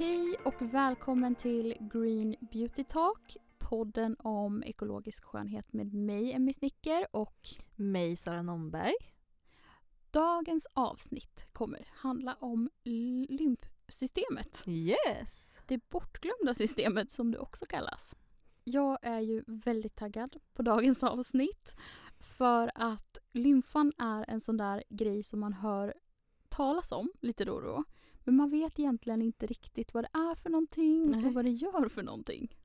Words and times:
Hej 0.00 0.36
och 0.44 0.54
välkommen 0.62 1.34
till 1.34 1.74
Green 1.80 2.36
Beauty 2.40 2.84
Talk, 2.84 3.36
podden 3.58 4.16
om 4.18 4.62
ekologisk 4.62 5.24
skönhet 5.24 5.72
med 5.72 5.94
mig, 5.94 6.32
Emmy 6.32 6.52
Snicker 6.52 7.06
och 7.10 7.48
mig, 7.76 8.16
Sara 8.16 8.42
Nomberg. 8.42 8.94
Dagens 10.10 10.66
avsnitt 10.72 11.46
kommer 11.52 11.88
handla 11.92 12.36
om 12.40 12.70
lymfsystemet. 13.28 14.64
Yes! 14.66 15.56
Det 15.66 15.90
bortglömda 15.90 16.54
systemet 16.54 17.10
som 17.10 17.30
det 17.30 17.38
också 17.38 17.66
kallas. 17.66 18.16
Jag 18.64 18.98
är 19.02 19.20
ju 19.20 19.44
väldigt 19.46 19.96
taggad 19.96 20.36
på 20.52 20.62
dagens 20.62 21.04
avsnitt 21.04 21.76
för 22.20 22.70
att 22.74 23.18
lymfan 23.32 23.92
är 23.98 24.30
en 24.30 24.40
sån 24.40 24.56
där 24.56 24.84
grej 24.88 25.22
som 25.22 25.40
man 25.40 25.52
hör 25.52 25.94
talas 26.48 26.92
om 26.92 27.12
lite 27.20 27.44
då 27.44 27.54
och 27.54 27.62
då. 27.62 27.84
Men 28.30 28.36
man 28.36 28.50
vet 28.50 28.78
egentligen 28.78 29.22
inte 29.22 29.46
riktigt 29.46 29.94
vad 29.94 30.04
det 30.04 30.18
är 30.18 30.34
för 30.34 30.50
någonting 30.50 31.10
Nej. 31.10 31.26
och 31.26 31.34
vad 31.34 31.44
det 31.44 31.50
gör 31.50 31.88
för 31.88 32.02
någonting. 32.02 32.56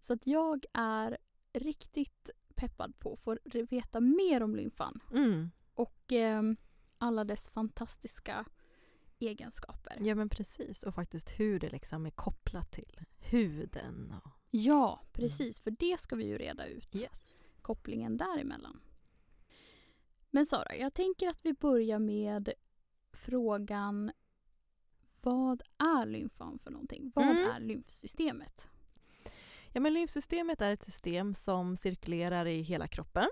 Så 0.00 0.12
att 0.12 0.26
jag 0.26 0.64
är 0.72 1.18
riktigt 1.52 2.30
peppad 2.54 2.98
på 2.98 3.12
att 3.12 3.20
få 3.20 3.36
veta 3.70 4.00
mer 4.00 4.42
om 4.42 4.56
lymfan. 4.56 5.00
Mm. 5.12 5.50
Och 5.74 6.12
eh, 6.12 6.42
alla 6.98 7.24
dess 7.24 7.48
fantastiska 7.48 8.44
egenskaper. 9.18 9.98
Ja 10.00 10.14
men 10.14 10.28
precis 10.28 10.82
och 10.82 10.94
faktiskt 10.94 11.40
hur 11.40 11.60
det 11.60 11.70
liksom 11.70 12.06
är 12.06 12.10
kopplat 12.10 12.72
till 12.72 13.00
huden. 13.18 14.14
Och... 14.24 14.30
Ja 14.50 15.00
precis, 15.12 15.58
mm. 15.58 15.62
för 15.62 15.86
det 15.86 16.00
ska 16.00 16.16
vi 16.16 16.26
ju 16.26 16.38
reda 16.38 16.66
ut. 16.66 16.96
Yes. 16.96 17.36
Kopplingen 17.62 18.16
däremellan. 18.16 18.80
Men 20.30 20.46
Sara, 20.46 20.76
jag 20.76 20.94
tänker 20.94 21.28
att 21.28 21.40
vi 21.42 21.52
börjar 21.52 21.98
med 21.98 22.52
frågan 23.12 24.12
vad 25.26 25.62
är 25.78 26.06
lymfan 26.06 26.58
för 26.58 26.70
någonting? 26.70 27.12
Vad 27.14 27.24
mm. 27.24 27.50
är 27.50 27.60
lymfsystemet? 27.60 28.66
Ja, 29.72 29.80
men 29.80 29.94
lymfsystemet 29.94 30.60
är 30.60 30.72
ett 30.72 30.82
system 30.82 31.34
som 31.34 31.76
cirkulerar 31.76 32.46
i 32.46 32.62
hela 32.62 32.88
kroppen. 32.88 33.28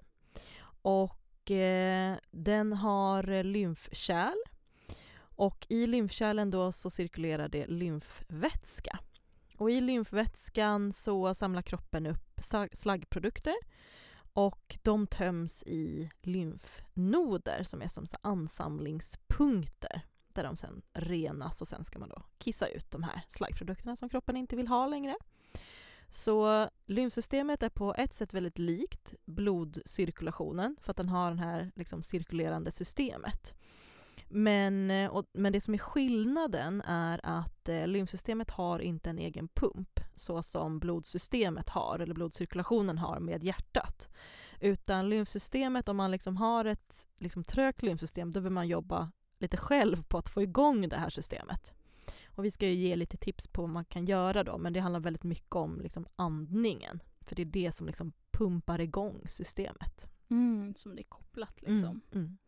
Och 0.82 1.50
eh, 1.50 2.16
den 2.30 2.72
har 2.72 3.42
lymfkärl. 3.42 4.36
Och 5.16 5.66
i 5.68 5.86
lymfkärlen 5.86 6.50
då 6.50 6.72
så 6.72 6.90
cirkulerar 6.90 7.48
det 7.48 7.66
lymfvätska. 7.66 8.98
Och 9.56 9.70
i 9.70 9.80
lymfvätskan 9.80 10.92
så 10.92 11.34
samlar 11.34 11.62
kroppen 11.62 12.06
upp 12.06 12.40
slaggprodukter 12.72 13.54
och 14.32 14.78
de 14.82 15.06
töms 15.06 15.62
i 15.62 16.10
lymfnoder 16.22 17.62
som 17.62 17.82
är 17.82 17.88
som 17.88 18.06
ansamlingspunkter 18.22 20.02
där 20.34 20.44
de 20.44 20.56
sen 20.56 20.82
renas 20.92 21.60
och 21.60 21.68
sen 21.68 21.84
ska 21.84 21.98
man 21.98 22.08
då 22.08 22.22
kissa 22.38 22.66
ut 22.66 22.90
de 22.90 23.02
här 23.02 23.22
slaggprodukterna 23.28 23.96
som 23.96 24.08
kroppen 24.08 24.36
inte 24.36 24.56
vill 24.56 24.68
ha 24.68 24.86
längre. 24.86 25.16
Så 26.08 26.68
lymfsystemet 26.86 27.62
är 27.62 27.68
på 27.68 27.94
ett 27.94 28.14
sätt 28.14 28.34
väldigt 28.34 28.58
likt 28.58 29.14
blodcirkulationen 29.24 30.76
för 30.80 30.90
att 30.90 30.96
den 30.96 31.08
har 31.08 31.30
det 31.30 31.40
här 31.40 31.72
liksom 31.74 32.02
cirkulerande 32.02 32.70
systemet. 32.70 33.54
Men, 34.28 34.90
eh, 34.90 35.10
och, 35.10 35.26
men 35.32 35.52
det 35.52 35.60
som 35.60 35.74
är 35.74 35.78
skillnaden 35.78 36.82
är 36.82 37.20
att 37.22 37.68
eh, 37.68 37.86
lymfsystemet 37.86 38.50
har 38.50 38.78
inte 38.78 39.10
en 39.10 39.18
egen 39.18 39.48
pump 39.48 40.00
så 40.14 40.42
som 40.42 40.78
blodsystemet 40.78 41.68
har, 41.68 41.98
eller 41.98 42.14
blodcirkulationen 42.14 42.98
har 42.98 43.20
med 43.20 43.44
hjärtat. 43.44 44.08
Utan 44.60 45.08
lymfsystemet, 45.08 45.88
om 45.88 45.96
man 45.96 46.10
liksom 46.10 46.36
har 46.36 46.64
ett 46.64 47.06
liksom 47.18 47.44
trögt 47.44 47.82
lymfsystem, 47.82 48.32
då 48.32 48.40
vill 48.40 48.52
man 48.52 48.68
jobba 48.68 49.10
lite 49.44 49.56
själv 49.56 50.02
på 50.02 50.18
att 50.18 50.28
få 50.28 50.42
igång 50.42 50.88
det 50.88 50.96
här 50.96 51.10
systemet. 51.10 51.74
Och 52.26 52.44
vi 52.44 52.50
ska 52.50 52.66
ju 52.66 52.74
ge 52.74 52.96
lite 52.96 53.16
tips 53.16 53.48
på 53.48 53.62
vad 53.62 53.70
man 53.70 53.84
kan 53.84 54.06
göra 54.06 54.44
då, 54.44 54.58
men 54.58 54.72
det 54.72 54.80
handlar 54.80 55.00
väldigt 55.00 55.24
mycket 55.24 55.54
om 55.54 55.80
liksom 55.80 56.06
andningen. 56.16 57.02
För 57.20 57.36
det 57.36 57.42
är 57.42 57.46
det 57.46 57.72
som 57.72 57.86
liksom 57.86 58.12
pumpar 58.30 58.80
igång 58.80 59.28
systemet. 59.28 60.06
Mm, 60.28 60.74
som 60.74 60.96
det 60.96 61.02
är 61.02 61.04
kopplat 61.04 61.62
liksom. 61.62 62.00
Mm, 62.12 62.24
mm. 62.26 62.38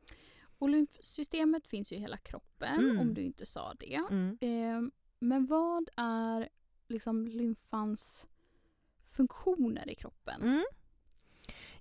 Och 0.58 0.68
lymfsystemet 0.68 1.68
finns 1.68 1.92
ju 1.92 1.96
i 1.96 1.98
hela 1.98 2.16
kroppen, 2.16 2.80
mm. 2.80 2.98
om 2.98 3.14
du 3.14 3.22
inte 3.22 3.46
sa 3.46 3.74
det. 3.74 4.00
Mm. 4.10 4.38
Eh, 4.40 4.90
men 5.18 5.46
vad 5.46 5.88
är 5.96 6.48
liksom 6.88 7.26
lymfans 7.26 8.26
funktioner 9.04 9.90
i 9.90 9.94
kroppen? 9.94 10.64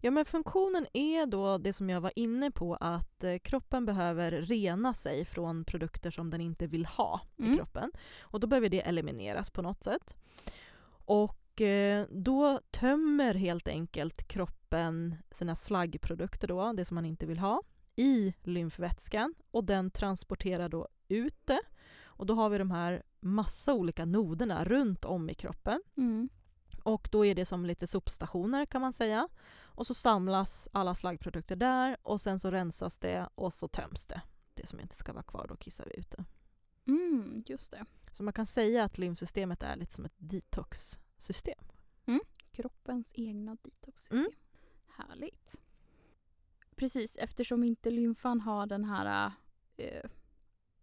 Ja, 0.06 0.12
men 0.12 0.26
funktionen 0.26 0.88
är 0.94 1.26
då 1.26 1.58
det 1.58 1.74
som 1.74 1.90
jag 1.90 2.02
var 2.02 2.12
inne 2.16 2.52
på 2.52 2.76
att 2.76 3.24
eh, 3.24 3.38
kroppen 3.38 3.86
behöver 3.86 4.32
rena 4.32 4.94
sig 4.94 5.26
från 5.26 5.66
produkter 5.66 6.12
som 6.12 6.30
den 6.30 6.42
inte 6.42 6.68
vill 6.68 6.86
ha 6.86 7.22
mm. 7.40 7.54
i 7.54 7.56
kroppen. 7.56 7.92
Och 8.20 8.40
då 8.40 8.48
behöver 8.48 8.70
det 8.70 8.82
elimineras 8.82 9.50
på 9.50 9.62
något 9.62 9.84
sätt. 9.84 10.16
Och 11.06 11.62
eh, 11.62 12.06
då 12.12 12.60
tömmer 12.72 13.34
helt 13.34 13.68
enkelt 13.68 14.28
kroppen 14.28 15.16
sina 15.32 15.56
slaggprodukter 15.56 16.48
då, 16.48 16.74
det 16.74 16.86
som 16.86 16.96
man 16.96 17.06
inte 17.06 17.26
vill 17.26 17.40
ha, 17.40 17.62
i 17.96 18.34
lymfvätskan 18.44 19.34
och 19.52 19.64
den 19.64 19.92
transporterar 19.92 20.70
då 20.70 20.88
ut 21.08 21.46
det. 21.46 21.62
Och 22.06 22.26
då 22.26 22.34
har 22.34 22.50
vi 22.50 22.58
de 22.58 22.72
här 22.72 23.04
massa 23.20 23.74
olika 23.74 24.06
noderna 24.06 24.64
runt 24.66 25.06
om 25.06 25.30
i 25.30 25.34
kroppen. 25.34 25.82
Mm. 25.98 26.30
Och 26.84 27.10
då 27.12 27.26
är 27.26 27.36
det 27.36 27.46
som 27.46 27.66
lite 27.66 27.88
sopstationer 27.88 28.66
kan 28.66 28.82
man 28.82 28.94
säga. 28.94 29.28
Och 29.76 29.88
så 29.88 29.94
samlas 29.94 30.68
alla 30.72 30.96
slaggprodukter 30.96 31.56
där 31.56 31.98
och 32.02 32.22
sen 32.22 32.40
så 32.40 32.52
rensas 32.52 32.98
det 32.98 33.30
och 33.36 33.54
så 33.54 33.68
töms 33.68 34.06
det. 34.06 34.22
Det 34.54 34.68
som 34.68 34.80
inte 34.80 34.96
ska 34.96 35.14
vara 35.14 35.24
kvar, 35.24 35.46
då 35.50 35.56
kissar 35.56 35.86
vi 35.86 36.00
ut 36.00 36.12
det. 36.12 36.26
Mm, 36.88 37.44
just 37.46 37.72
det. 37.72 37.86
Så 38.12 38.24
man 38.24 38.34
kan 38.34 38.46
säga 38.46 38.84
att 38.84 38.98
lymfsystemet 38.98 39.62
är 39.62 39.76
lite 39.76 39.94
som 39.94 40.06
ett 40.06 40.16
detoxsystem. 40.18 41.66
Mm. 42.06 42.22
Kroppens 42.52 43.12
egna 43.16 43.58
detoxsystem. 43.62 44.18
Mm. 44.18 44.32
Härligt. 44.88 45.56
Precis, 46.76 47.18
eftersom 47.18 47.64
inte 47.64 47.92
lymfan 47.92 48.42
har 48.42 48.66
den 48.66 48.84
här 48.84 49.32
eh, 49.78 50.10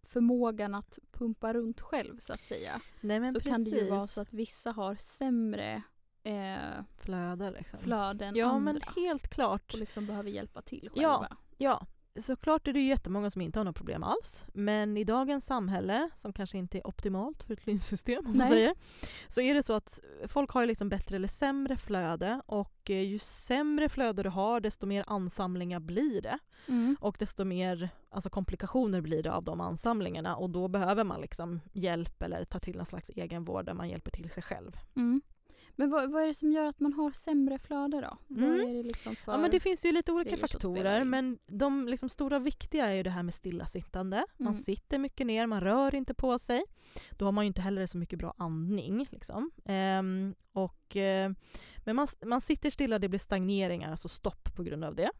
förmågan 0.03 0.75
att 0.75 0.99
pumpa 1.11 1.53
runt 1.53 1.81
själv 1.81 2.19
så 2.19 2.33
att 2.33 2.47
säga. 2.47 2.81
Nej, 3.01 3.19
så 3.31 3.39
precis. 3.39 3.51
kan 3.51 3.63
det 3.63 3.69
ju 3.69 3.89
vara 3.89 4.07
så 4.07 4.21
att 4.21 4.33
vissa 4.33 4.71
har 4.71 4.95
sämre 4.95 5.83
eh, 6.23 6.83
flöde 6.97 7.51
liksom. 7.51 7.79
flöden 7.79 8.35
ja, 8.35 8.45
andra. 8.45 8.59
men 8.59 8.81
helt 8.95 9.27
klart. 9.27 9.73
Och 9.73 9.79
liksom 9.79 10.05
behöver 10.05 10.29
hjälpa 10.29 10.61
till 10.61 10.89
själva. 10.93 11.01
Ja, 11.01 11.27
ja. 11.57 11.87
Såklart 12.19 12.67
är 12.67 12.73
det 12.73 12.81
jättemånga 12.81 13.29
som 13.29 13.41
inte 13.41 13.59
har 13.59 13.63
några 13.63 13.73
problem 13.73 14.03
alls. 14.03 14.43
Men 14.53 14.97
i 14.97 15.03
dagens 15.03 15.45
samhälle, 15.45 16.09
som 16.17 16.33
kanske 16.33 16.57
inte 16.57 16.77
är 16.77 16.87
optimalt 16.87 17.43
för 17.43 17.53
ett 17.53 17.65
lymfsystem, 17.67 18.25
om 18.25 18.37
man 18.37 18.49
säger, 18.49 18.75
så 19.27 19.41
är 19.41 19.53
det 19.53 19.63
så 19.63 19.73
att 19.73 19.99
folk 20.27 20.51
har 20.51 20.65
liksom 20.65 20.89
bättre 20.89 21.15
eller 21.15 21.27
sämre 21.27 21.77
flöde 21.77 22.41
och 22.45 22.89
eh, 22.89 23.01
ju 23.01 23.19
sämre 23.19 23.89
flöde 23.89 24.23
du 24.23 24.29
har 24.29 24.59
desto 24.59 24.87
mer 24.87 25.03
ansamlingar 25.07 25.79
blir 25.79 26.21
det. 26.21 26.39
Mm. 26.67 26.97
Och 26.99 27.15
desto 27.19 27.45
mer 27.45 27.89
alltså 28.09 28.29
komplikationer 28.29 29.01
blir 29.01 29.23
det 29.23 29.33
av 29.33 29.43
de 29.43 29.61
ansamlingarna 29.61 30.35
och 30.35 30.49
då 30.49 30.67
behöver 30.67 31.03
man 31.03 31.21
liksom 31.21 31.61
hjälp 31.71 32.21
eller 32.21 32.45
ta 32.45 32.59
till 32.59 32.79
en 32.79 32.85
slags 32.85 33.09
egenvård 33.09 33.65
där 33.65 33.73
man 33.73 33.89
hjälper 33.89 34.11
till 34.11 34.29
sig 34.29 34.43
själv. 34.43 34.77
Mm. 34.95 35.21
Men 35.75 35.89
vad, 35.89 36.11
vad, 36.11 36.23
är 36.23 36.27
det 36.27 36.33
som 36.33 36.51
gör 36.51 36.65
att 36.65 36.79
man 36.79 36.93
har 36.93 37.11
sämre 37.11 37.59
flöde 37.59 38.01
då? 38.01 38.35
Mm. 38.35 38.49
Vad 38.49 38.59
är 38.59 38.73
det 38.73 38.83
liksom 38.83 39.15
för 39.15 39.31
ja, 39.31 39.37
men 39.37 39.51
det 39.51 39.59
finns 39.59 39.85
ju 39.85 39.91
lite 39.91 40.11
olika 40.11 40.37
faktorer 40.37 41.03
men 41.03 41.39
de 41.47 41.87
liksom 41.87 42.09
stora 42.09 42.39
viktiga 42.39 42.85
är 42.85 42.93
ju 42.93 43.03
det 43.03 43.09
här 43.09 43.23
med 43.23 43.33
stillasittande. 43.33 44.17
Mm. 44.17 44.27
Man 44.37 44.55
sitter 44.55 44.97
mycket 44.97 45.27
ner, 45.27 45.47
man 45.47 45.61
rör 45.61 45.95
inte 45.95 46.13
på 46.13 46.39
sig. 46.39 46.63
Då 47.11 47.25
har 47.25 47.31
man 47.31 47.43
ju 47.43 47.47
inte 47.47 47.61
heller 47.61 47.87
så 47.87 47.97
mycket 47.97 48.19
bra 48.19 48.33
andning. 48.37 49.07
Liksom. 49.11 49.51
Ehm, 49.65 50.35
och, 50.51 50.95
eh, 50.95 51.31
men 51.85 51.95
man, 51.95 52.07
man 52.25 52.41
sitter 52.41 52.69
stilla, 52.69 52.99
det 52.99 53.09
blir 53.09 53.19
stagneringar, 53.19 53.91
alltså 53.91 54.09
stopp 54.09 54.55
på 54.55 54.63
grund 54.63 54.83
av 54.83 54.95
det. 54.95 55.11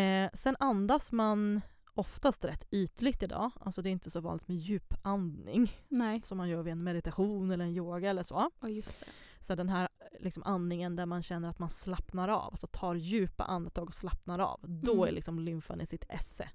Eh, 0.00 0.30
sen 0.34 0.56
andas 0.60 1.12
man 1.12 1.60
oftast 1.94 2.44
rätt 2.44 2.66
ytligt 2.70 3.22
idag. 3.22 3.50
Alltså 3.60 3.82
det 3.82 3.88
är 3.88 3.92
inte 3.92 4.10
så 4.10 4.20
vanligt 4.20 4.48
med 4.48 4.56
djupandning 4.56 5.72
Nej. 5.88 6.20
som 6.24 6.38
man 6.38 6.48
gör 6.48 6.62
vid 6.62 6.72
en 6.72 6.84
meditation 6.84 7.50
eller 7.50 7.64
en 7.64 7.76
yoga 7.76 8.10
eller 8.10 8.22
så. 8.22 8.50
Ja, 8.60 8.68
just 8.68 9.00
det. 9.00 9.06
Så 9.44 9.54
den 9.54 9.68
här 9.68 9.88
liksom 10.20 10.42
andningen 10.42 10.96
där 10.96 11.06
man 11.06 11.22
känner 11.22 11.48
att 11.48 11.58
man 11.58 11.70
slappnar 11.70 12.28
av, 12.28 12.50
alltså 12.50 12.66
tar 12.66 12.94
djupa 12.94 13.44
andetag 13.44 13.88
och 13.88 13.94
slappnar 13.94 14.38
av, 14.38 14.60
då 14.62 14.92
mm. 14.92 15.08
är 15.08 15.12
liksom 15.12 15.38
lymfan 15.38 15.80
i 15.80 15.86
sitt 15.86 16.04
esse. 16.08 16.48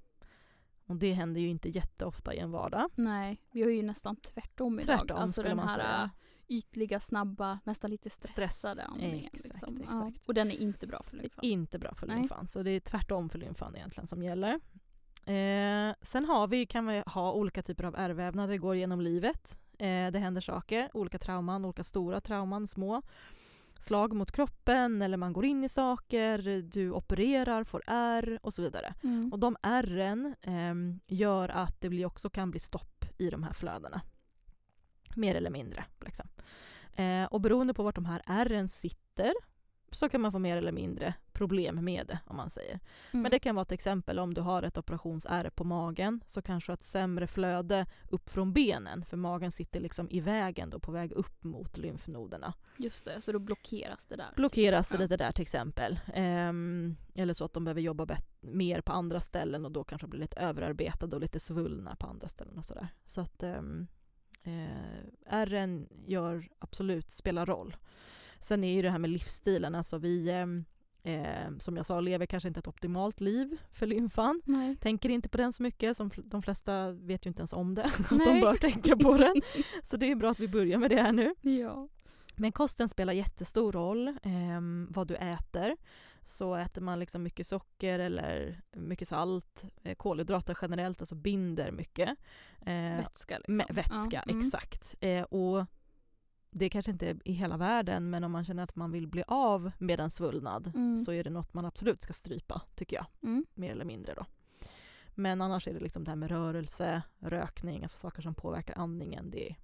Och 0.85 0.95
det 0.95 1.11
händer 1.11 1.41
ju 1.41 1.49
inte 1.49 1.69
jätteofta 1.69 2.33
i 2.33 2.39
en 2.39 2.51
vardag. 2.51 2.89
Nej, 2.95 3.41
vi 3.51 3.63
har 3.63 3.69
ju 3.69 3.83
nästan 3.83 4.15
tvärtom 4.15 4.79
idag. 4.79 4.99
Tvärtom 4.99 5.17
alltså 5.17 5.43
den 5.43 5.59
här 5.59 5.77
säga. 5.77 6.09
ytliga, 6.47 6.99
snabba, 6.99 7.59
nästan 7.63 7.91
lite 7.91 8.09
stressade 8.09 8.73
Stress. 8.73 8.89
andningen. 8.89 9.29
Exakt, 9.33 9.43
liksom. 9.43 9.81
exakt. 9.81 10.17
Ja. 10.17 10.23
Och 10.27 10.33
den 10.33 10.51
är 10.51 10.55
inte 10.55 10.87
bra 10.87 11.03
för 11.03 11.17
lymfan. 11.17 11.45
Inte 11.45 11.79
bra 11.79 11.93
för 11.93 12.07
lymfan, 12.07 12.47
så 12.47 12.63
det 12.63 12.71
är 12.71 12.79
tvärtom 12.79 13.29
för 13.29 13.39
lymfan 13.39 13.75
egentligen 13.75 14.07
som 14.07 14.23
gäller. 14.23 14.53
Eh, 15.25 15.95
sen 16.01 16.25
har 16.25 16.47
vi, 16.47 16.65
kan 16.65 16.87
vi 16.87 17.03
ha 17.05 17.33
olika 17.33 17.61
typer 17.63 17.83
av 17.83 17.95
ärrvävnad, 17.95 18.49
det 18.49 18.57
går 18.57 18.75
genom 18.75 19.01
livet. 19.01 19.57
Eh, 19.79 20.11
det 20.11 20.19
händer 20.19 20.41
saker, 20.41 20.89
olika 20.93 21.17
trauman, 21.17 21.65
olika 21.65 21.83
stora 21.83 22.19
trauman, 22.19 22.67
små 22.67 23.01
slag 23.79 24.13
mot 24.13 24.31
kroppen 24.31 25.01
eller 25.01 25.17
man 25.17 25.33
går 25.33 25.45
in 25.45 25.63
i 25.63 25.69
saker, 25.69 26.61
du 26.61 26.91
opererar, 26.91 27.63
får 27.63 27.83
ärr 27.87 28.39
och 28.41 28.53
så 28.53 28.61
vidare. 28.61 28.93
Mm. 29.03 29.33
Och 29.33 29.39
de 29.39 29.57
ärren 29.61 30.35
eh, 30.41 30.75
gör 31.17 31.49
att 31.49 31.81
det 31.81 32.05
också 32.05 32.29
kan 32.29 32.51
bli 32.51 32.59
stopp 32.59 33.05
i 33.17 33.29
de 33.29 33.43
här 33.43 33.53
flödena. 33.53 34.01
Mer 35.15 35.35
eller 35.35 35.49
mindre. 35.49 35.85
Liksom. 35.99 36.27
Eh, 36.95 37.23
och 37.23 37.41
beroende 37.41 37.73
på 37.73 37.83
vart 37.83 37.95
de 37.95 38.05
här 38.05 38.21
ärren 38.25 38.67
sitter 38.67 39.33
så 39.91 40.09
kan 40.09 40.21
man 40.21 40.31
få 40.31 40.39
mer 40.39 40.57
eller 40.57 40.71
mindre 40.71 41.13
problem 41.33 41.85
med 41.85 42.07
det 42.07 42.19
om 42.25 42.35
man 42.37 42.49
säger. 42.49 42.79
Mm. 43.11 43.21
Men 43.21 43.31
det 43.31 43.39
kan 43.39 43.55
vara 43.55 43.61
ett 43.63 43.71
exempel 43.71 44.19
om 44.19 44.33
du 44.33 44.41
har 44.41 44.63
ett 44.63 44.77
operationsärr 44.77 45.49
på 45.49 45.63
magen 45.63 46.21
så 46.25 46.41
kanske 46.41 46.73
ett 46.73 46.83
sämre 46.83 47.27
flöde 47.27 47.85
upp 48.09 48.29
från 48.29 48.53
benen 48.53 49.05
för 49.05 49.17
magen 49.17 49.51
sitter 49.51 49.79
liksom 49.79 50.07
i 50.09 50.19
vägen 50.19 50.69
då 50.69 50.79
på 50.79 50.91
väg 50.91 51.11
upp 51.11 51.43
mot 51.43 51.77
lymfnoderna. 51.77 52.53
Just 52.77 53.05
det, 53.05 53.21
så 53.21 53.31
då 53.31 53.39
blockeras 53.39 54.05
det 54.05 54.15
där. 54.15 54.29
Blockeras 54.35 54.87
det 54.89 54.95
Ja. 54.95 54.99
lite 55.01 55.17
där 55.17 55.31
till 55.31 55.41
exempel. 55.41 55.99
Ehm, 56.13 56.95
eller 57.15 57.33
så 57.33 57.45
att 57.45 57.53
de 57.53 57.63
behöver 57.65 57.81
jobba 57.81 58.07
mer 58.41 58.81
på 58.81 58.91
andra 58.91 59.19
ställen 59.21 59.65
och 59.65 59.71
då 59.71 59.83
kanske 59.83 60.07
blir 60.07 60.19
lite 60.21 60.39
överarbetade 60.39 61.15
och 61.15 61.21
lite 61.21 61.39
svullna 61.39 61.95
på 61.95 62.07
andra 62.07 62.27
ställen 62.27 62.57
och 62.57 62.65
sådär. 62.65 62.87
Så 63.05 63.21
att 63.21 63.43
um, 63.43 63.87
eh, 64.43 65.05
ärren 65.25 65.87
gör 66.05 66.49
absolut, 66.59 67.11
spelar 67.11 67.45
roll. 67.45 67.75
Sen 68.39 68.63
är 68.63 68.73
ju 68.73 68.81
det 68.81 68.89
här 68.89 68.99
med 68.99 69.09
livsstilen, 69.09 69.75
alltså 69.75 69.97
vi 69.97 70.29
eh, 71.03 71.49
som 71.59 71.77
jag 71.77 71.85
sa, 71.85 71.99
lever 71.99 72.25
kanske 72.25 72.47
inte 72.47 72.59
ett 72.59 72.67
optimalt 72.67 73.21
liv 73.21 73.57
för 73.71 73.85
lymfan. 73.85 74.41
Nej. 74.45 74.75
Tänker 74.75 75.09
inte 75.09 75.29
på 75.29 75.37
den 75.37 75.53
så 75.53 75.63
mycket, 75.63 75.97
som 75.97 76.11
de 76.15 76.41
flesta 76.41 76.91
vet 76.91 77.25
ju 77.25 77.27
inte 77.27 77.41
ens 77.41 77.53
om 77.53 77.75
det, 77.75 77.83
att 77.99 78.09
de 78.09 78.41
bör 78.41 78.57
tänka 78.57 78.97
på 78.97 79.17
den. 79.17 79.41
Så 79.83 79.97
det 79.97 80.11
är 80.11 80.15
bra 80.15 80.31
att 80.31 80.39
vi 80.39 80.47
börjar 80.47 80.77
med 80.77 80.89
det 80.89 81.01
här 81.01 81.11
nu. 81.11 81.35
Ja. 81.41 81.87
Men 82.35 82.51
kosten 82.51 82.89
spelar 82.89 83.13
jättestor 83.13 83.71
roll, 83.71 84.17
ehm, 84.23 84.87
vad 84.89 85.07
du 85.07 85.15
äter. 85.15 85.77
Så 86.25 86.55
äter 86.55 86.81
man 86.81 86.99
liksom 86.99 87.23
mycket 87.23 87.47
socker 87.47 87.99
eller 87.99 88.61
mycket 88.71 89.07
salt, 89.07 89.65
eh, 89.83 89.95
kolhydrater 89.95 90.57
generellt, 90.61 91.01
alltså 91.01 91.15
binder 91.15 91.71
mycket. 91.71 92.09
Eh, 92.61 92.97
Vätska 92.97 93.37
liksom. 93.37 93.75
vätska, 93.75 94.23
Ja, 94.25 94.31
mm. 94.31 94.39
exakt. 94.39 94.95
Eh, 94.99 95.23
och 95.23 95.65
det 96.51 96.69
kanske 96.69 96.91
inte 96.91 97.07
är 97.09 97.17
i 97.25 97.31
hela 97.33 97.57
världen, 97.57 98.09
men 98.09 98.23
om 98.23 98.31
man 98.31 98.45
känner 98.45 98.63
att 98.63 98.75
man 98.75 98.91
vill 98.91 99.07
bli 99.07 99.23
av 99.27 99.71
med 99.77 99.99
en 99.99 100.09
svullnad 100.09 100.71
Mm. 100.75 100.97
så 100.97 101.11
är 101.11 101.23
det 101.23 101.29
något 101.29 101.53
man 101.53 101.65
absolut 101.65 102.01
ska 102.01 102.13
strypa, 102.13 102.61
tycker 102.75 102.95
jag. 102.95 103.05
Mm. 103.23 103.45
Mer 103.53 103.71
eller 103.71 103.85
mindre 103.85 104.13
då. 104.13 104.25
Men 105.15 105.41
annars 105.41 105.67
är 105.67 105.73
det 105.73 105.79
liksom 105.79 106.03
det 106.03 106.11
här 106.11 106.15
med 106.15 106.29
rörelse, 106.29 107.01
rökning, 107.19 107.83
alltså 107.83 107.97
saker 107.97 108.21
som 108.21 108.35
påverkar 108.35 108.77
andningen. 108.77 109.31
Det 109.31 109.55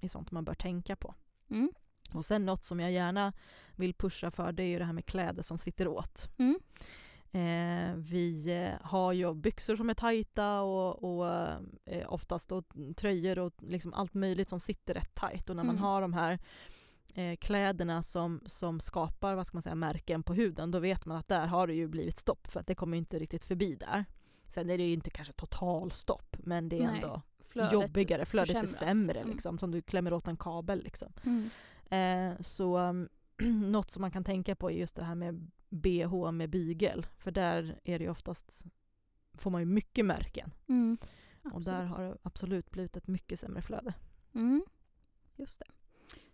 är 0.00 0.08
sånt 0.08 0.30
man 0.30 0.44
bör 0.44 0.54
tänka 0.54 0.96
på. 0.96 1.14
Mm. 1.50 1.70
Och 2.12 2.24
sen 2.24 2.46
något 2.46 2.64
som 2.64 2.80
jag 2.80 2.92
gärna 2.92 3.32
vill 3.76 3.94
pusha 3.94 4.30
för 4.30 4.52
det 4.52 4.62
är 4.62 4.66
ju 4.66 4.78
det 4.78 4.84
här 4.84 4.92
med 4.92 5.06
kläder 5.06 5.42
som 5.42 5.58
sitter 5.58 5.88
åt. 5.88 6.28
Mm. 6.38 6.58
Eh, 7.32 7.94
vi 7.96 8.50
eh, 8.64 8.86
har 8.86 9.12
ju 9.12 9.34
byxor 9.34 9.76
som 9.76 9.90
är 9.90 9.94
tajta 9.94 10.60
och, 10.60 11.04
och 11.04 11.28
eh, 11.86 12.12
oftast 12.12 12.48
då 12.48 12.62
tröjor 12.96 13.38
och 13.38 13.52
liksom 13.58 13.94
allt 13.94 14.14
möjligt 14.14 14.48
som 14.48 14.60
sitter 14.60 14.94
rätt 14.94 15.14
tajt. 15.14 15.50
Och 15.50 15.56
när 15.56 15.64
man 15.64 15.74
Mm. 15.76 15.82
har 15.84 16.00
de 16.00 16.12
här 16.12 16.38
eh, 17.14 17.36
kläderna 17.36 18.02
som, 18.02 18.40
som 18.46 18.80
skapar 18.80 19.34
vad 19.34 19.46
ska 19.46 19.56
man 19.56 19.62
säga, 19.62 19.74
märken 19.74 20.22
på 20.22 20.34
huden, 20.34 20.70
då 20.70 20.78
vet 20.78 21.06
man 21.06 21.16
att 21.16 21.28
där 21.28 21.46
har 21.46 21.66
det 21.66 21.74
ju 21.74 21.88
blivit 21.88 22.16
stopp 22.18 22.46
för 22.46 22.60
att 22.60 22.66
det 22.66 22.74
kommer 22.74 22.96
inte 22.96 23.18
riktigt 23.18 23.44
förbi 23.44 23.74
där. 23.74 24.04
Sen 24.46 24.70
är 24.70 24.78
det 24.78 24.84
ju 24.84 24.92
inte 24.92 25.10
kanske 25.10 25.32
totalstopp, 25.32 26.36
men 26.38 26.68
det 26.68 26.78
är 26.78 26.86
Nej, 26.86 26.94
ändå 27.02 27.22
Flödet 27.40 27.72
jobbigare, 27.72 28.24
flödet 28.24 28.56
är 28.56 28.60
försämras. 28.60 28.78
sämre 28.80 29.18
Mm. 29.18 29.30
liksom, 29.32 29.58
som 29.58 29.70
du 29.70 29.82
klämmer 29.82 30.12
åt 30.12 30.28
en 30.28 30.36
kabel 30.36 30.82
liksom. 30.84 31.12
Mm. 31.24 31.50
Eh, 31.90 32.40
så 32.40 32.78
något 33.70 33.90
som 33.90 34.00
man 34.00 34.10
kan 34.10 34.24
tänka 34.24 34.54
på 34.56 34.70
är 34.70 34.74
just 34.74 34.96
det 34.96 35.04
här 35.04 35.14
med 35.14 35.50
bh 35.68 36.30
med 36.32 36.50
bygel. 36.50 37.06
För 37.18 37.30
där 37.30 37.80
är 37.84 37.98
det 37.98 38.04
ju 38.04 38.10
oftast, 38.10 38.64
får 39.34 39.50
man 39.50 39.60
ju 39.60 39.66
mycket 39.66 40.04
märken. 40.04 40.50
Mm. 40.68 40.98
Och 41.52 41.62
där 41.62 41.84
har 41.84 42.02
det 42.04 42.16
absolut 42.22 42.70
blivit 42.70 42.96
ett 42.96 43.06
mycket 43.06 43.40
sämre 43.40 43.62
flöde. 43.62 43.94
Mm. 44.34 44.64
Just 45.36 45.58
det. 45.58 45.64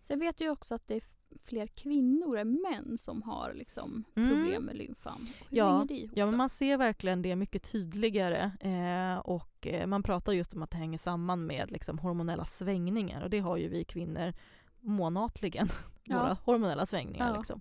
Sen 0.00 0.18
vet 0.18 0.40
jag 0.40 0.46
ju 0.46 0.52
också 0.52 0.74
att 0.74 0.86
det 0.86 0.94
är 0.94 1.02
fler 1.42 1.66
kvinnor 1.66 2.36
än 2.38 2.52
män 2.70 2.98
som 2.98 3.22
har 3.22 3.52
liksom 3.54 4.04
Mm. 4.16 4.28
problem 4.30 4.62
med 4.62 4.76
lymfan. 4.76 5.26
Hur 5.48 5.56
Ja. 5.58 5.70
hänger 5.70 5.84
det 5.88 5.94
ihop 5.94 6.16
Ja 6.16 6.26
men 6.26 6.36
man 6.36 6.50
ser 6.50 6.76
verkligen 6.76 7.22
det 7.22 7.36
mycket 7.36 7.62
tydligare 7.72 8.52
eh, 8.60 9.18
och 9.18 9.66
eh, 9.66 9.86
man 9.86 10.02
pratar 10.02 10.32
just 10.32 10.54
om 10.54 10.62
att 10.62 10.70
det 10.70 10.76
hänger 10.76 10.98
samman 10.98 11.46
med 11.46 11.70
liksom, 11.70 11.98
hormonella 11.98 12.44
svängningar 12.44 13.22
och 13.22 13.30
det 13.30 13.38
har 13.38 13.56
ju 13.56 13.68
vi 13.68 13.84
kvinnor 13.84 14.32
månatligen, 14.80 15.68
Ja. 16.04 16.22
våra 16.22 16.34
hormonella 16.44 16.86
svängningar. 16.86 17.28
Ja. 17.32 17.36
Liksom. 17.38 17.60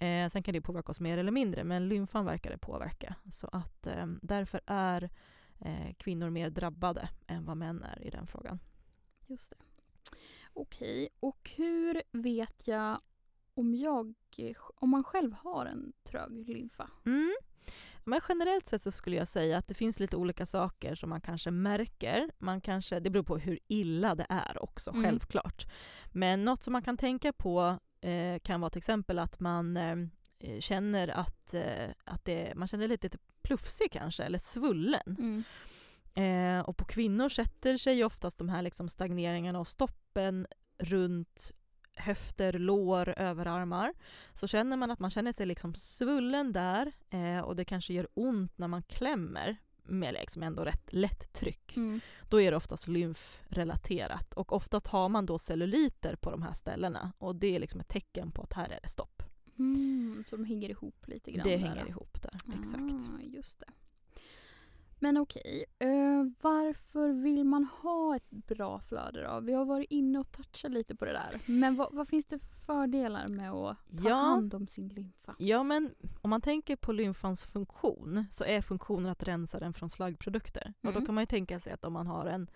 Eh, 0.00 0.28
sen 0.28 0.42
kan 0.42 0.54
det 0.54 0.60
påverka 0.60 0.90
oss 0.92 1.00
mer 1.00 1.18
eller 1.18 1.32
mindre 1.32 1.64
men 1.64 1.88
lymfan 1.88 2.24
verkar 2.24 2.50
det 2.50 2.58
påverka. 2.58 3.14
Så 3.32 3.48
att 3.52 3.86
eh, 3.86 4.06
därför 4.22 4.60
är 4.66 5.10
eh, 5.58 5.94
kvinnor 5.98 6.30
mer 6.30 6.50
drabbade 6.50 7.08
än 7.26 7.44
vad 7.44 7.56
män 7.56 7.82
är 7.82 8.06
i 8.06 8.10
den 8.10 8.26
frågan. 8.26 8.58
Just 9.26 9.50
det. 9.50 9.56
Okej, 10.52 11.08
och 11.20 11.50
hur 11.56 12.02
vet 12.12 12.66
jag 12.68 13.00
om 13.54 13.74
jag, 13.74 14.14
om 14.74 14.90
man 14.90 15.04
själv 15.04 15.32
har 15.32 15.66
en 15.66 15.92
trög 16.04 16.48
lymfa? 16.48 16.90
Mm. 17.06 17.32
Men 18.04 18.20
generellt 18.28 18.68
sett 18.68 18.82
så 18.82 18.90
skulle 18.90 19.16
jag 19.16 19.28
säga 19.28 19.58
att 19.58 19.68
det 19.68 19.74
finns 19.74 20.00
lite 20.00 20.16
olika 20.16 20.46
saker 20.46 20.94
som 20.94 21.10
man 21.10 21.20
kanske 21.20 21.50
märker. 21.50 22.30
Man 22.38 22.60
kanske, 22.60 23.00
det 23.00 23.10
beror 23.10 23.22
på 23.22 23.38
hur 23.38 23.58
illa 23.68 24.14
det 24.14 24.26
är 24.28 24.62
också, 24.62 24.90
Mm. 24.90 25.02
självklart. 25.04 25.66
Men 26.12 26.44
något 26.44 26.62
som 26.62 26.72
man 26.72 26.82
kan 26.82 26.96
tänka 26.96 27.32
på 27.32 27.78
eh, 28.00 28.38
kan 28.38 28.60
vara 28.60 28.70
till 28.70 28.78
exempel 28.78 29.18
att 29.18 29.40
man 29.40 29.76
eh, 29.76 30.60
känner 30.60 31.08
att, 31.08 31.54
eh, 31.54 31.90
att 32.04 32.24
det, 32.24 32.52
man 32.56 32.68
känner 32.68 32.88
lite, 32.88 33.06
lite 33.06 33.18
plufsig 33.42 33.92
kanske, 33.92 34.22
eller 34.22 34.38
svullen. 34.38 35.16
Mm. 35.18 35.44
Eh, 36.14 36.64
och 36.64 36.76
på 36.76 36.84
kvinnor 36.84 37.28
sätter 37.28 37.76
sig 37.76 38.04
oftast 38.04 38.38
de 38.38 38.48
här 38.48 38.62
liksom 38.62 38.88
stagneringarna 38.88 39.60
och 39.60 39.68
stoppen 39.68 40.46
runt 40.78 41.52
höfter, 41.94 42.52
lår, 42.52 43.18
överarmar. 43.18 43.92
Så 44.34 44.48
känner 44.48 44.76
man 44.76 44.90
att 44.90 44.98
man 44.98 45.10
känner 45.10 45.32
sig 45.32 45.46
liksom 45.46 45.74
svullen 45.74 46.52
där 46.52 46.92
eh, 47.10 47.40
och 47.40 47.56
det 47.56 47.64
kanske 47.64 47.92
gör 47.92 48.08
ont 48.14 48.58
när 48.58 48.68
man 48.68 48.82
klämmer 48.82 49.56
med 49.84 50.14
liksom 50.14 50.42
ändå 50.42 50.64
rätt 50.64 50.92
lätt 50.92 51.32
tryck. 51.32 51.76
Mm. 51.76 52.00
Då 52.28 52.40
är 52.40 52.50
det 52.50 52.56
oftast 52.56 52.88
lymfrelaterat 52.88 54.34
och 54.34 54.52
oftast 54.52 54.86
har 54.86 55.08
man 55.08 55.26
då 55.26 55.38
celluliter 55.38 56.16
på 56.16 56.30
de 56.30 56.42
här 56.42 56.52
ställena 56.54 57.12
och 57.18 57.36
det 57.36 57.56
är 57.56 57.60
liksom 57.60 57.80
ett 57.80 57.88
tecken 57.88 58.32
på 58.32 58.42
att 58.42 58.52
här 58.52 58.68
är 58.68 58.78
det 58.82 58.88
stopp. 58.88 59.22
Mm. 59.58 60.24
Så 60.28 60.36
de 60.36 60.44
hänger 60.44 60.68
ihop 60.68 61.04
lite 61.08 61.30
grann 61.32 61.46
Det 61.48 61.56
där. 61.56 61.66
hänger 61.68 61.88
ihop 61.88 62.22
där, 62.22 62.34
exakt. 62.60 63.10
Ah, 63.14 63.20
just 63.22 63.60
det. 63.60 63.66
Men 65.02 65.16
okej, 65.16 65.64
eh, 65.78 65.88
varför 66.42 67.08
vill 67.22 67.44
man 67.44 67.64
ha 67.64 68.16
ett 68.16 68.30
bra 68.30 68.80
flöde 68.80 69.22
då? 69.22 69.40
Vi 69.40 69.52
har 69.52 69.64
varit 69.64 69.90
inne 69.90 70.18
och 70.18 70.32
touchat 70.32 70.70
lite 70.70 70.94
på 70.94 71.04
det 71.04 71.12
där. 71.12 71.40
Men 71.46 71.76
vad, 71.76 71.88
vad 71.94 72.08
finns 72.08 72.24
det 72.26 72.38
för 72.38 72.46
fördelar 72.66 73.28
med 73.28 73.50
att 73.52 73.76
ta 74.02 74.08
Ja. 74.08 74.14
hand 74.14 74.54
om 74.54 74.66
sin 74.66 74.88
lymfa? 74.88 75.34
Ja, 75.38 75.62
men 75.62 75.94
om 76.22 76.30
man 76.30 76.40
tänker 76.40 76.76
på 76.76 76.92
lymfans 76.92 77.44
funktion 77.44 78.24
så 78.30 78.44
är 78.44 78.60
funktionen 78.62 79.06
att 79.06 79.22
rensa 79.22 79.58
den 79.58 79.72
från 79.72 79.88
slaggprodukter. 79.90 80.72
Och 80.80 80.92
då 80.92 80.98
Mm. 80.98 81.06
kan 81.06 81.14
man 81.14 81.22
ju 81.22 81.26
tänka 81.26 81.60
sig 81.60 81.72
att 81.72 81.84
om 81.84 81.92
man 81.92 82.06
har 82.06 82.26
en, 82.26 82.50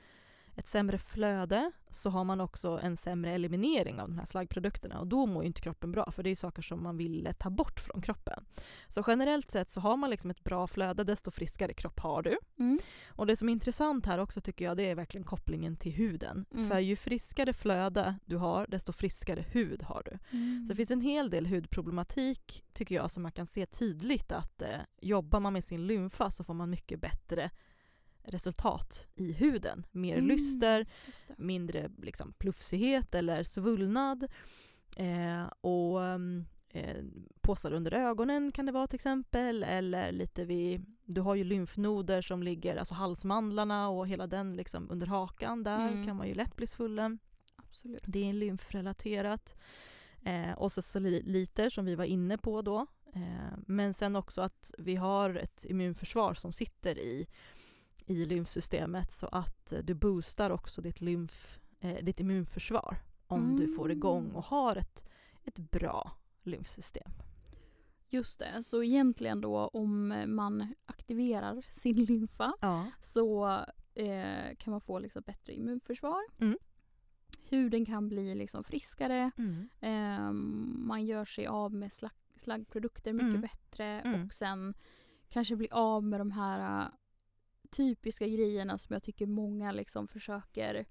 ett 0.57 0.69
sämre 0.69 0.99
flöde 0.99 1.73
så 1.91 2.11
har 2.11 2.25
man 2.25 2.41
också 2.41 2.81
en 2.83 2.97
sämre 2.97 3.31
eliminering 3.31 4.01
av 4.01 4.09
de 4.09 4.19
här 4.19 4.27
slaggprodukterna 4.27 5.01
och 5.01 5.07
då 5.07 5.27
mår 5.27 5.45
inte 5.45 5.61
kroppen 5.61 5.93
bra 5.93 6.11
för 6.11 6.23
det 6.23 6.31
är 6.31 6.37
saker 6.37 6.63
som 6.63 6.83
man 6.83 6.97
vill 6.97 7.29
ta 7.39 7.51
bort 7.51 7.81
från 7.81 8.03
kroppen. 8.03 8.45
Så 8.89 9.05
generellt 9.07 9.51
sett 9.51 9.71
så 9.71 9.81
har 9.81 9.97
man 9.97 10.11
liksom 10.11 10.31
ett 10.31 10.45
bra 10.45 10.67
flöde 10.67 11.05
desto 11.05 11.31
friskare 11.31 11.75
kropp 11.75 12.01
har 12.01 12.23
du. 12.23 12.39
Mm. 12.59 12.79
Och 13.09 13.27
det 13.27 13.37
som 13.37 13.49
är 13.49 13.53
intressant 13.53 14.07
här 14.07 14.19
också 14.19 14.41
tycker 14.41 14.65
jag 14.65 14.77
det 14.77 14.91
är 14.91 14.95
verkligen 14.95 15.25
kopplingen 15.25 15.77
till 15.77 15.93
huden. 15.93 16.47
Mm. 16.55 16.71
För 16.71 16.79
ju 16.79 16.97
friskare 16.97 17.53
flöde 17.53 18.15
du 18.25 18.37
har 18.37 18.67
desto 18.69 18.93
friskare 18.93 19.45
hud 19.53 19.83
har 19.83 20.03
du. 20.05 20.19
Så 20.67 20.69
det 20.69 20.75
finns 20.75 20.91
en 20.91 21.01
hel 21.01 21.31
del 21.31 21.47
hudproblematik 21.47 22.65
tycker 22.73 22.95
jag 22.95 23.11
som 23.11 23.23
man 23.23 23.33
kan 23.33 23.47
se 23.47 23.67
tydligt 23.67 24.33
att 24.33 24.63
eh, 24.63 24.69
jobbar 25.01 25.41
man 25.41 25.53
med 25.53 25.65
sin 25.65 25.87
lymfa 25.87 26.31
så 26.31 26.45
får 26.45 26.55
man 26.55 26.71
mycket 26.71 27.01
bättre 27.01 27.51
resultat 28.25 29.07
i 29.14 29.33
huden. 29.33 29.87
Mer 29.93 30.14
Mm. 30.16 30.28
lyster, 30.28 30.87
mindre 31.37 31.90
liksom, 32.02 32.33
plufsighet 32.33 33.14
eller 33.14 33.43
svullnad. 33.43 34.26
Eh, 34.97 35.45
och 35.61 36.04
mm, 36.04 36.45
eh, 36.69 37.04
påsar 37.40 37.73
under 37.73 37.93
ögonen 37.95 38.52
kan 38.52 38.66
det 38.66 38.73
vara 38.73 38.87
till 38.87 38.95
exempel. 38.95 39.62
Eller 39.62 40.12
lite 40.12 40.45
vid, 40.45 40.87
du 41.04 41.21
har 41.21 41.35
ju 41.35 41.45
lymfnoder 41.45 42.23
som 42.23 42.43
ligger, 42.43 42.76
alltså 42.76 42.95
halsmandlarna 42.95 43.88
och 43.88 44.09
hela 44.09 44.26
den 44.26 44.57
liksom 44.57 44.90
under 44.90 45.07
hakan. 45.07 45.62
Där 45.62 45.88
Mm. 45.88 46.07
kan 46.07 46.16
man 46.16 46.28
ju 46.28 46.35
lätt 46.35 46.57
bli 46.57 46.66
svullen. 46.66 47.19
Absolut. 47.57 48.02
Det 48.07 48.28
är 48.28 48.33
lymfrelaterat. 48.33 49.54
Eh, 50.23 50.52
och 50.52 50.73
så 50.73 50.83
celluliter 50.83 51.71
som 51.71 51.85
vi 51.85 51.95
var 51.95 52.04
inne 52.04 52.38
på 52.38 52.62
då. 52.62 52.87
Eh, 53.14 53.52
men 53.66 53.95
sen 53.95 54.16
också 54.16 54.43
att 54.43 54.73
vi 54.78 54.97
har 54.97 55.35
ett 55.35 55.64
immunförsvar 55.64 56.35
som 56.35 56.52
sitter 56.52 56.99
i, 56.99 57.26
i 58.07 58.25
lymfsystemet 58.25 59.13
så 59.13 59.27
att 59.27 59.73
eh, 59.73 59.79
du 59.79 59.95
boostar 59.95 60.51
också 60.51 60.83
ditt, 60.83 61.01
lymf, 61.01 61.59
eh, 61.81 62.05
ditt 62.05 62.21
immunförsvar 62.21 62.97
om 63.27 63.57
du 63.57 63.69
får 63.69 63.91
igång 63.91 64.25
Mm. 64.25 64.37
och 64.37 64.45
har 64.45 64.77
ett, 64.77 65.05
ett 65.45 65.59
bra 65.59 66.13
lymfsystem. 66.43 67.11
Just 68.09 68.39
det, 68.39 68.63
så 68.63 68.83
egentligen 68.83 69.41
då 69.41 69.69
om 69.69 70.15
man 70.27 70.75
aktiverar 70.87 71.63
sin 71.73 72.05
lymfa 72.05 72.55
Ja. 72.61 72.87
så 73.01 73.47
eh, 73.95 74.57
kan 74.59 74.71
man 74.71 74.81
få 74.81 74.99
liksom 74.99 75.23
bättre 75.27 75.53
immunförsvar. 75.53 76.23
Mm. 76.41 76.59
huden 77.49 77.87
kan 77.87 78.09
bli 78.09 78.35
liksom 78.35 78.65
friskare. 78.65 79.31
Mm. 79.39 79.69
Ehm, 79.81 80.75
man 80.87 81.05
gör 81.07 81.25
sig 81.25 81.47
av 81.47 81.75
med 81.75 81.93
slag, 81.93 82.11
slaggprodukter 82.37 83.13
mycket 83.13 83.29
Mm. 83.29 83.41
bättre 83.41 83.85
Mm. 84.01 84.25
och 84.27 84.33
sen 84.33 84.75
kanske 85.29 85.57
bli 85.57 85.69
av 85.71 86.05
med 86.05 86.21
de 86.21 86.31
här 86.31 86.89
typiska 87.76 88.26
grejerna 88.26 88.78
som 88.78 88.93
jag 88.95 89.02
tycker 89.02 89.26
många 89.26 89.73
liksom 89.73 90.09
försöker 90.09 90.87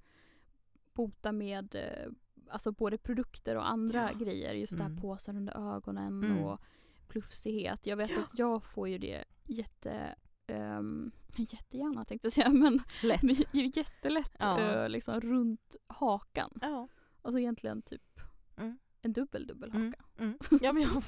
bota 0.94 1.32
med 1.32 1.76
äh, 1.76 2.12
alltså 2.50 2.72
både 2.72 2.98
produkter 2.98 3.56
och 3.56 3.70
andra 3.70 4.10
Ja. 4.12 4.18
grejer. 4.26 4.54
Just 4.54 4.78
det 4.78 4.84
Mm. 4.84 4.96
här 4.96 5.02
påsar 5.02 5.36
under 5.36 5.76
ögonen 5.76 6.24
Mm. 6.24 6.38
och 6.44 6.62
plufsighet. 7.08 7.86
Jag 7.86 7.98
vet 7.98 8.12
Ja. 8.12 8.20
att 8.24 8.40
jag 8.40 8.64
får 8.64 8.90
ju 8.90 8.98
det 8.98 9.24
jätte 9.48 10.16
Um, 10.48 11.12
jättegärna 11.38 12.06
tänkte 12.06 12.26
jag 12.26 12.34
säga 12.34 12.50
men 12.50 12.80
Lätt. 13.04 13.22
det 13.52 13.78
jättelätt 13.78 14.36
Ja. 14.40 14.60
äh, 14.60 14.90
liksom 14.90 15.22
runt 15.22 15.76
hakan. 15.88 16.52
Ja. 16.62 16.88
Alltså 17.22 17.40
egentligen 17.40 17.82
typ 17.82 18.20
Mm. 18.58 18.78
En 19.04 19.14
dubbel 19.14 19.48
dubbel 19.48 19.72
haka. 19.72 19.82
Mm. 19.82 19.94
Mm. 20.18 20.38
Ja, 20.62 20.74
men 20.74 20.84
jag, 20.84 21.04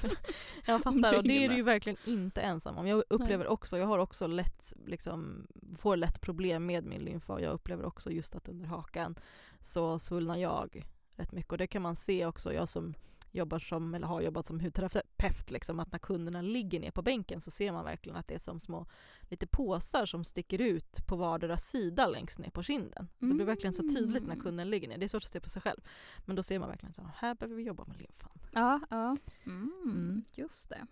jag 0.66 0.82
fattar 0.82 1.16
och 1.16 1.22
det 1.24 1.44
är 1.44 1.48
du 1.48 1.54
ju 1.54 1.62
verkligen 1.62 1.98
inte 2.04 2.40
ensam 2.40 2.78
om. 2.78 2.86
Jag 2.86 3.04
upplever 3.08 3.46
också, 3.46 3.78
jag 3.78 3.86
har 3.86 3.98
också 3.98 4.26
lätt, 4.26 4.72
liksom, 4.86 5.46
får 5.76 5.96
lätt 5.96 6.20
problem 6.20 6.66
med 6.66 6.84
min 6.84 7.00
lymfa 7.00 7.40
jag 7.40 7.52
upplever 7.52 7.84
också 7.84 8.10
just 8.10 8.34
att 8.34 8.48
under 8.48 8.66
hakan 8.66 9.18
så 9.60 9.98
svullnar 9.98 10.36
jag 10.36 10.86
rätt 11.16 11.32
mycket 11.32 11.52
och 11.52 11.58
det 11.58 11.66
kan 11.66 11.82
man 11.82 11.96
se 11.96 12.26
också, 12.26 12.52
jag 12.52 12.68
som 12.68 12.94
jobbar 13.36 13.58
som, 13.58 13.94
eller 13.94 14.06
har 14.06 14.20
jobbat 14.20 14.46
som 14.46 14.60
hudterapeut, 14.60 15.50
liksom, 15.50 15.80
att 15.80 15.92
när 15.92 15.98
kunderna 15.98 16.42
ligger 16.42 16.80
ner 16.80 16.90
på 16.90 17.02
bänken 17.02 17.40
så 17.40 17.50
ser 17.50 17.72
man 17.72 17.84
verkligen 17.84 18.16
att 18.16 18.28
det 18.28 18.34
är 18.34 18.38
som 18.38 18.60
små 18.60 18.86
lite 19.22 19.46
påsar 19.46 20.06
som 20.06 20.24
sticker 20.24 20.60
ut 20.60 21.06
på 21.06 21.16
vardera 21.16 21.56
sida 21.56 22.06
längst 22.06 22.38
ner 22.38 22.50
på 22.50 22.62
kinden. 22.62 23.08
Det 23.18 23.26
blir 23.34 23.44
verkligen 23.46 23.72
så 23.72 23.82
tydligt 23.82 24.22
när 24.22 24.32
Mm. 24.32 24.42
kunden 24.44 24.70
ligger 24.70 24.88
ner. 24.88 24.98
Det 24.98 25.06
är 25.06 25.08
svårt 25.08 25.24
att 25.24 25.32
se 25.32 25.40
på 25.40 25.48
sig 25.48 25.62
själv. 25.62 25.80
Men 26.24 26.36
då 26.36 26.42
ser 26.42 26.58
man 26.58 26.68
verkligen 26.68 26.92
så 26.92 27.10
här 27.16 27.34
behöver 27.34 27.56
vi 27.56 27.62
jobba 27.62 27.84
med 27.84 27.96
lymfan. 27.98 28.30
Ja, 28.52 28.80
ja. 28.90 29.16
Mm, 29.46 29.70
Mm. 29.84 30.24
just 30.32 30.68
det. 30.68 30.86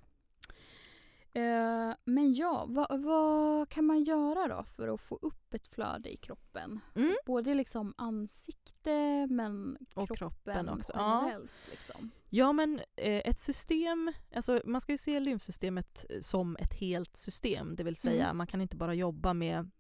Eh, 1.37 1.95
men 2.05 2.35
ja, 2.35 2.65
vad, 2.69 3.03
vad 3.03 3.69
kan 3.69 3.85
man 3.85 4.05
göra 4.05 4.49
då 4.57 4.65
för 4.65 4.89
att 4.95 5.01
få 5.01 5.19
upp 5.23 5.55
ett 5.55 5.69
flöde 5.69 6.13
i 6.13 6.17
kroppen? 6.17 6.81
Mm. 6.95 7.15
Både 7.27 7.55
liksom 7.55 7.95
ansikte 7.97 9.27
men 9.31 9.79
Och 9.95 10.09
kroppen, 10.09 10.17
kroppen 10.17 10.69
också. 10.69 10.93
Ja. 10.95 11.23
generellt. 11.25 11.51
Liksom. 11.71 12.11
Ja 12.31 12.53
men 12.53 12.81
eh, 12.97 13.29
ett 13.29 13.39
system, 13.41 14.13
alltså 14.35 14.61
man 14.65 14.81
ska 14.81 14.93
ju 14.93 14.99
se 14.99 15.21
lymfsystemet 15.21 16.05
eh, 16.11 16.21
som 16.21 16.57
ett 16.61 16.75
helt 16.75 17.17
system, 17.17 17.77
det 17.77 17.83
vill 17.85 17.97
säga 17.97 18.25
Mm. 18.25 18.37
man 18.37 18.47
kan 18.47 18.61
inte 18.61 18.77
bara 18.77 18.95
jobba 18.95 19.35
med 19.35 19.71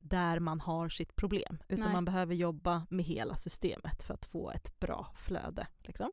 där 0.00 0.38
man 0.38 0.60
har 0.60 0.88
sitt 0.88 1.16
problem, 1.16 1.58
utan 1.68 1.84
Nej. 1.84 1.92
man 1.92 2.04
behöver 2.04 2.34
jobba 2.34 2.86
med 2.90 3.04
hela 3.04 3.36
systemet 3.36 4.02
för 4.02 4.14
att 4.14 4.24
få 4.24 4.50
ett 4.50 4.80
bra 4.80 5.12
flöde. 5.16 5.66
Liksom. 5.78 6.12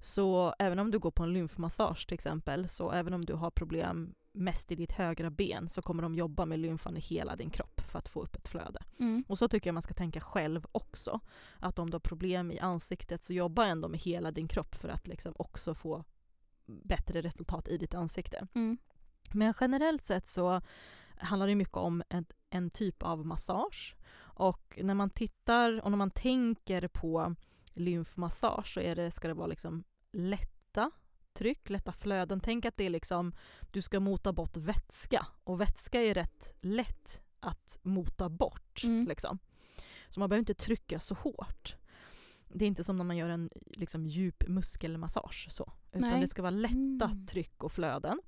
Så 0.00 0.54
även 0.58 0.78
om 0.78 0.90
du 0.90 0.98
går 0.98 1.10
på 1.10 1.22
en 1.22 1.32
lymfmassage 1.32 2.06
till 2.06 2.14
exempel, 2.14 2.68
så 2.68 2.90
även 2.92 3.14
om 3.14 3.24
du 3.24 3.34
har 3.34 3.50
problem 3.50 4.14
mest 4.32 4.72
i 4.72 4.74
ditt 4.74 4.90
högra 4.90 5.30
ben 5.30 5.68
så 5.68 5.82
kommer 5.82 6.02
de 6.02 6.14
jobba 6.14 6.44
med 6.44 6.58
lymfan 6.58 6.96
i 6.96 7.00
hela 7.00 7.36
din 7.36 7.50
kropp 7.50 7.80
för 7.80 7.98
att 7.98 8.08
få 8.08 8.22
upp 8.22 8.36
ett 8.36 8.48
flöde. 8.48 8.82
Mm. 8.98 9.24
Och 9.28 9.38
så 9.38 9.48
tycker 9.48 9.68
jag 9.68 9.74
man 9.74 9.82
ska 9.82 9.94
tänka 9.94 10.20
själv 10.20 10.66
också. 10.72 11.20
Att 11.58 11.78
om 11.78 11.90
du 11.90 11.94
har 11.94 12.00
problem 12.00 12.52
i 12.52 12.58
ansiktet 12.58 13.22
så 13.22 13.32
jobba 13.32 13.66
ändå 13.66 13.88
med 13.88 14.00
hela 14.00 14.30
din 14.30 14.48
kropp 14.48 14.74
för 14.74 14.88
att 14.88 15.06
liksom 15.06 15.32
också 15.36 15.74
få 15.74 16.04
bättre 16.66 17.20
resultat 17.20 17.68
i 17.68 17.76
ditt 17.76 17.94
ansikte. 17.94 18.46
Mm. 18.54 18.78
Men 19.32 19.54
generellt 19.60 20.06
sett 20.06 20.26
så 20.26 20.60
handlar 21.16 21.46
det 21.46 21.54
mycket 21.54 21.76
om 21.76 22.02
en, 22.08 22.24
en 22.50 22.70
typ 22.70 23.02
av 23.02 23.26
massage. 23.26 23.96
Och 24.18 24.78
när 24.82 24.94
man 24.94 25.10
tittar 25.10 25.80
och 25.84 25.90
när 25.90 25.98
man 25.98 26.10
tänker 26.10 26.88
på 26.88 27.34
lymfmassage 27.74 28.74
så 28.74 28.80
är 28.80 28.96
det, 28.96 29.10
ska 29.10 29.28
det 29.28 29.34
vara 29.34 29.46
liksom 29.46 29.84
lätta 30.12 30.90
tryck, 31.32 31.70
lätta 31.70 31.92
flöden. 31.92 32.40
Tänk 32.40 32.64
att 32.64 32.76
det 32.76 32.84
är 32.84 32.90
liksom, 32.90 33.32
du 33.70 33.82
ska 33.82 34.00
mota 34.00 34.32
bort 34.32 34.56
vätska 34.56 35.26
och 35.44 35.60
vätska 35.60 36.02
är 36.02 36.14
rätt 36.14 36.52
lätt 36.60 37.20
att 37.40 37.78
mota 37.82 38.28
bort. 38.28 38.84
Mm. 38.84 39.08
Liksom. 39.08 39.38
Så 40.08 40.20
man 40.20 40.28
behöver 40.28 40.40
inte 40.40 40.54
trycka 40.54 41.00
så 41.00 41.14
hårt. 41.14 41.76
Det 42.48 42.64
är 42.64 42.66
inte 42.66 42.84
som 42.84 42.96
när 42.96 43.04
man 43.04 43.16
gör 43.16 43.28
en 43.28 43.50
liksom, 43.66 44.06
djup 44.06 44.48
muskelmassage. 44.48 45.48
Så, 45.50 45.72
utan 45.92 46.08
Nej. 46.08 46.20
det 46.20 46.28
ska 46.28 46.42
vara 46.42 46.50
lätta 46.50 47.04
Mm. 47.04 47.26
tryck 47.26 47.64
och 47.64 47.72
flöden. 47.72 48.20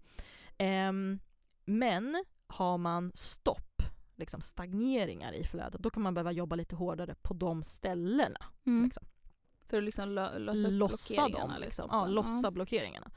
Ehm, 0.59 1.19
men 1.65 2.25
har 2.47 2.79
man 2.79 3.13
stopp, 3.15 3.83
liksom 4.17 4.41
stagneringar 4.41 5.33
i 5.33 5.45
flödet, 5.45 5.83
då 5.83 5.91
kan 5.91 6.03
man 6.03 6.15
behöva 6.15 6.33
jobba 6.33 6.57
lite 6.57 6.77
hårdare 6.77 7.15
på 7.23 7.35
de 7.35 7.65
ställena. 7.65 8.47
Mm. 8.67 8.85
Liksom. 8.85 9.05
För 9.73 9.79
att 9.79 9.85
liksom 9.85 10.19
lö- 10.19 10.39
lösa 10.39 10.67
upp 10.67 10.73
Lossa 10.73 10.97
blockeringarna. 11.07 11.53
dem, 11.55 11.61
liksom. 11.61 11.83
kroppen. 11.89 11.99
ja, 11.99 12.07
lossa 12.23 12.51
blockeringarna. 12.51 13.11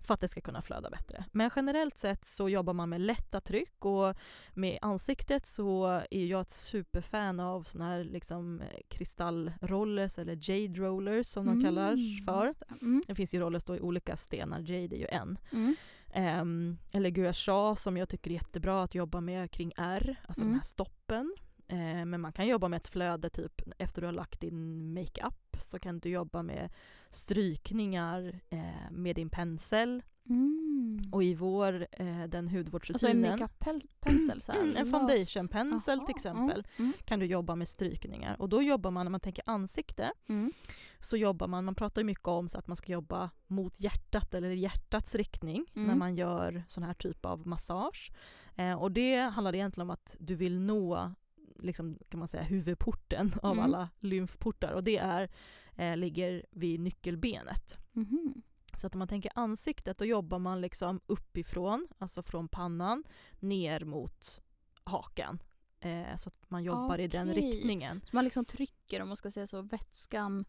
För 0.00 0.14
att 0.14 0.20
det 0.20 0.28
ska 0.28 0.40
kunna 0.40 0.62
flöda 0.62 0.90
bättre. 0.90 1.24
Men 1.32 1.50
generellt 1.56 1.98
sett 1.98 2.24
så 2.26 2.48
jobbar 2.48 2.72
man 2.72 2.88
med 2.88 3.00
lätta 3.00 3.40
tryck 3.40 3.84
och 3.84 4.16
med 4.54 4.78
ansiktet 4.82 5.46
så 5.46 5.86
är 6.10 6.24
jag 6.26 6.40
ett 6.40 6.50
superfan 6.50 7.40
av 7.40 7.62
såna 7.62 7.84
här 7.86 8.04
liksom 8.04 8.62
kristallrollers 8.88 10.18
eller 10.18 10.38
jade 10.50 10.80
rollers 10.80 11.26
som 11.26 11.46
de 11.46 11.52
Mm, 11.52 12.26
för. 12.26 12.44
just 12.46 12.60
det. 12.60 12.66
Mm. 12.82 13.02
Det 13.06 13.14
finns 13.14 13.34
ju 13.34 13.40
rollers 13.40 13.64
då 13.64 13.76
i 13.76 13.80
olika 13.80 14.16
stenar, 14.16 14.58
jade 14.60 14.96
är 14.96 14.98
ju 15.00 15.06
en. 15.06 15.38
Mm. 15.52 15.76
Ehm, 16.12 16.78
eller 16.92 17.10
gua 17.10 17.32
sha 17.32 17.76
som 17.76 17.96
jag 17.96 18.08
tycker 18.08 18.30
är 18.30 18.34
jättebra 18.34 18.82
att 18.82 18.94
jobba 18.94 19.20
med 19.20 19.50
kring 19.50 19.72
R, 19.76 20.16
alltså 20.28 20.42
Mm. 20.42 20.52
de 20.52 20.58
här 20.58 20.64
stoppen. 20.66 21.34
Ehm, 21.68 22.10
men 22.10 22.20
man 22.20 22.32
kan 22.32 22.46
jobba 22.46 22.68
med 22.68 22.76
ett 22.76 22.88
flöde 22.88 23.30
typ 23.30 23.62
efter 23.78 24.00
du 24.00 24.06
har 24.06 24.12
lagt 24.12 24.40
din 24.40 24.92
makeup 24.94 25.56
så 25.60 25.78
kan 25.78 25.98
du 25.98 26.08
jobba 26.08 26.42
med 26.42 26.70
strykningar 27.10 28.40
eh, 28.50 28.90
med 28.90 29.16
din 29.16 29.30
pensel. 29.30 30.02
Mm. 30.28 31.00
Och 31.12 31.22
i 31.22 31.34
vår, 31.34 31.74
eh, 31.92 32.06
den 32.06 32.14
Alltså 32.24 32.36
en 32.38 32.48
hudvårdsrutinen, 32.48 33.30
makeup-pensel 33.30 34.42
Mm, 34.56 34.76
en 34.76 34.86
foundation-pensel 34.90 36.00
till 36.00 36.14
exempel. 36.14 36.66
Mm. 36.78 36.92
kan 37.04 37.18
du 37.20 37.26
jobba 37.26 37.54
med 37.54 37.68
strykningar. 37.68 38.36
Och 38.40 38.48
då 38.48 38.62
jobbar 38.62 38.90
man, 38.90 39.06
när 39.06 39.10
man 39.10 39.20
tänker 39.20 39.44
ansikte, 39.46 40.12
Mm. 40.28 40.52
så 41.00 41.16
jobbar 41.16 41.46
man, 41.46 41.64
man 41.64 41.74
pratar 41.74 42.00
ju 42.02 42.06
mycket 42.06 42.28
om 42.28 42.48
så 42.48 42.58
att 42.58 42.66
man 42.66 42.76
ska 42.76 42.92
jobba 42.92 43.30
mot 43.46 43.80
hjärtat 43.80 44.34
eller 44.34 44.50
hjärtats 44.50 45.14
riktning 45.14 45.66
Mm. 45.74 45.88
när 45.88 45.94
man 45.94 46.14
gör 46.16 46.64
sån 46.68 46.82
här 46.82 46.94
typ 46.94 47.24
av 47.24 47.46
massage. 47.46 48.10
Eh, 48.56 48.82
och 48.82 48.92
det 48.92 49.16
handlar 49.16 49.54
egentligen 49.54 49.86
om 49.86 49.90
att 49.90 50.16
du 50.20 50.34
vill 50.34 50.60
nå 50.60 51.14
liksom, 51.58 51.98
kan 52.08 52.18
man 52.18 52.28
säga, 52.28 52.42
huvudporten 52.42 53.34
av 53.42 53.52
Mm. 53.52 53.64
alla 53.64 53.90
lymfportar 53.98 54.72
och 54.72 54.84
det 54.84 54.96
är, 54.96 55.30
eh, 55.76 55.96
ligger 55.96 56.46
vid 56.50 56.80
nyckelbenet. 56.80 57.76
Mhm. 57.92 58.42
Så 58.76 58.86
att 58.86 58.94
om 58.94 58.98
man 58.98 59.08
tänker 59.08 59.32
ansiktet, 59.34 59.98
då 59.98 60.04
jobbar 60.04 60.38
man 60.38 60.60
liksom 60.60 61.00
uppifrån, 61.06 61.88
alltså 61.98 62.22
från 62.22 62.48
pannan, 62.48 63.04
ner 63.40 63.84
mot 63.84 64.40
hakan. 64.84 65.42
Eh, 65.80 66.16
så 66.16 66.28
att 66.28 66.50
man 66.50 66.64
jobbar 66.64 66.98
i 66.98 67.08
den 67.08 67.34
riktningen. 67.34 68.00
Så 68.10 68.16
man 68.16 68.24
liksom 68.24 68.44
trycker, 68.44 69.02
om 69.02 69.08
man 69.08 69.16
ska 69.16 69.30
säga 69.30 69.46
så, 69.46 69.62
vätskan 69.62 70.44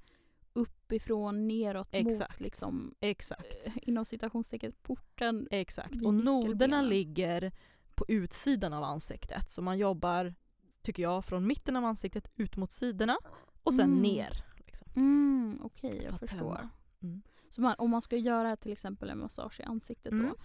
uppifrån 0.54 1.48
neråt 1.48 1.94
mot 1.94 2.08
Exakt. 2.08 2.40
liksom, 2.40 2.96
Exakt. 3.00 3.68
eh, 3.68 3.74
inom 3.82 4.06
citationstecken 4.06 4.72
porten. 4.82 5.48
Exakt. 5.52 6.06
Och 6.06 6.14
noderna 6.14 6.82
ligger 6.82 7.52
på 7.96 8.06
utsidan 8.08 8.74
av 8.74 8.84
ansiktet. 8.84 9.52
Så 9.52 9.62
man 9.62 9.78
jobbar, 9.78 10.36
tycker 10.82 11.04
jag, 11.04 11.26
från 11.26 11.48
mitten 11.48 11.76
av 11.76 11.86
ansiktet 11.86 12.32
ut 12.36 12.58
mot 12.58 12.72
sidorna 12.72 13.18
och 13.64 13.74
sen 13.74 13.86
Mm. 13.90 14.02
ner. 14.02 14.44
Liksom. 14.58 14.88
Mm, 14.96 15.60
Okej, 15.64 15.92
För 15.92 16.04
jag 16.04 16.20
förstår. 16.20 16.70
Mm. 17.02 17.22
Så 17.50 17.62
man, 17.62 17.76
om 17.78 17.90
man 17.90 18.02
ska 18.02 18.18
göra 18.18 18.56
till 18.56 18.72
exempel 18.72 19.10
en 19.10 19.20
massage 19.20 19.60
i 19.60 19.64
ansiktet 19.64 20.14
Mm. 20.14 20.26
då, 20.28 20.36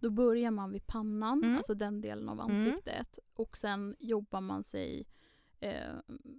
då 0.00 0.10
börjar 0.10 0.50
man 0.50 0.72
vid 0.72 0.86
pannan, 0.86 1.42
Mm. 1.44 1.56
alltså 1.56 1.74
den 1.74 2.00
delen 2.00 2.28
av 2.28 2.40
Mm. 2.40 2.52
ansiktet 2.56 3.18
och 3.34 3.56
sen 3.56 3.96
jobbar 3.98 4.40
man 4.40 4.64
sig 4.64 5.06
eh, 5.60 5.94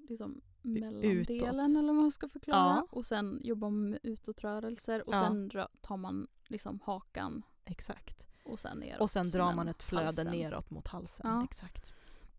liksom 0.09 0.41
mellandelen 0.61 1.17
utåt. 1.17 1.47
eller 1.47 1.83
vad 1.83 1.95
man 1.95 2.11
ska 2.11 2.27
förklara. 2.27 2.75
Ja. 2.75 2.87
Och 2.91 3.05
sen 3.05 3.41
jobbar 3.43 3.69
man 3.69 3.89
med 3.89 3.99
utåtrörelser 4.03 5.07
och 5.09 5.13
Ja. 5.15 5.27
sen 5.27 5.51
tar 5.81 5.97
man 5.97 6.27
liksom 6.47 6.79
hakan 6.83 7.43
Exakt. 7.65 8.27
och 8.43 8.59
sen 8.59 8.77
neråt. 8.79 9.01
Och 9.01 9.09
sen 9.09 9.29
drar 9.29 9.53
man 9.55 9.67
ett 9.67 9.83
flöde 9.83 10.05
halsen. 10.05 10.27
neråt 10.27 10.69
mot 10.69 10.87
halsen. 10.87 11.27
Ja. 11.29 11.43
Exakt. 11.43 11.94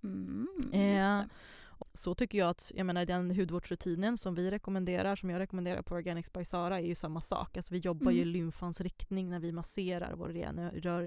Mm, 0.07 0.47
Eh. 0.73 1.25
Så 1.95 2.15
tycker 2.15 2.39
jag 2.39 2.49
att, 2.49 2.73
jag 2.75 2.87
menar 2.87 3.05
den 3.07 3.31
hudvårdsrutinen 3.31 4.19
som 4.19 4.35
vi 4.35 4.51
rekommenderar, 4.51 5.17
som 5.17 5.31
jag 5.31 5.39
rekommenderar 5.39 5.83
på 5.83 5.95
Organics 5.95 6.33
by 6.33 6.45
Sara, 6.45 6.81
är 6.81 6.85
ju 6.87 6.95
samma 6.95 7.21
sak. 7.21 7.57
Alltså 7.57 7.75
vi 7.75 7.79
jobbar 7.81 8.11
ju 8.11 8.19
i 8.19 8.23
Mm. 8.23 8.33
lymfans 8.33 8.81
riktning 8.81 9.31
när 9.31 9.41
vi 9.41 9.53
masserar 9.53 10.15
vår 10.15 10.29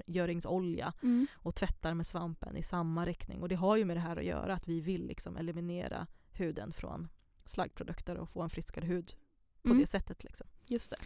rengöringsolja 0.02 0.92
Mm. 1.02 1.26
och 1.32 1.54
tvättar 1.54 1.94
med 1.94 2.06
svampen 2.06 2.56
i 2.56 2.62
samma 2.62 3.06
riktning. 3.06 3.42
Och 3.42 3.48
det 3.48 3.54
har 3.54 3.76
ju 3.76 3.84
med 3.84 3.96
det 3.96 4.00
här 4.00 4.16
att 4.16 4.24
göra, 4.24 4.54
att 4.54 4.68
vi 4.68 4.80
vill 4.80 5.06
liksom 5.06 5.36
eliminera 5.36 6.06
huden 6.32 6.72
från 6.72 7.08
slaggprodukter 7.44 8.16
och 8.16 8.28
få 8.28 8.42
en 8.42 8.50
friskare 8.50 8.86
hud 8.86 9.14
på 9.62 9.68
Mm. 9.68 9.80
det 9.80 9.86
sättet. 9.86 10.24
Liksom. 10.24 10.46
Just 10.66 10.90
det. 10.90 10.96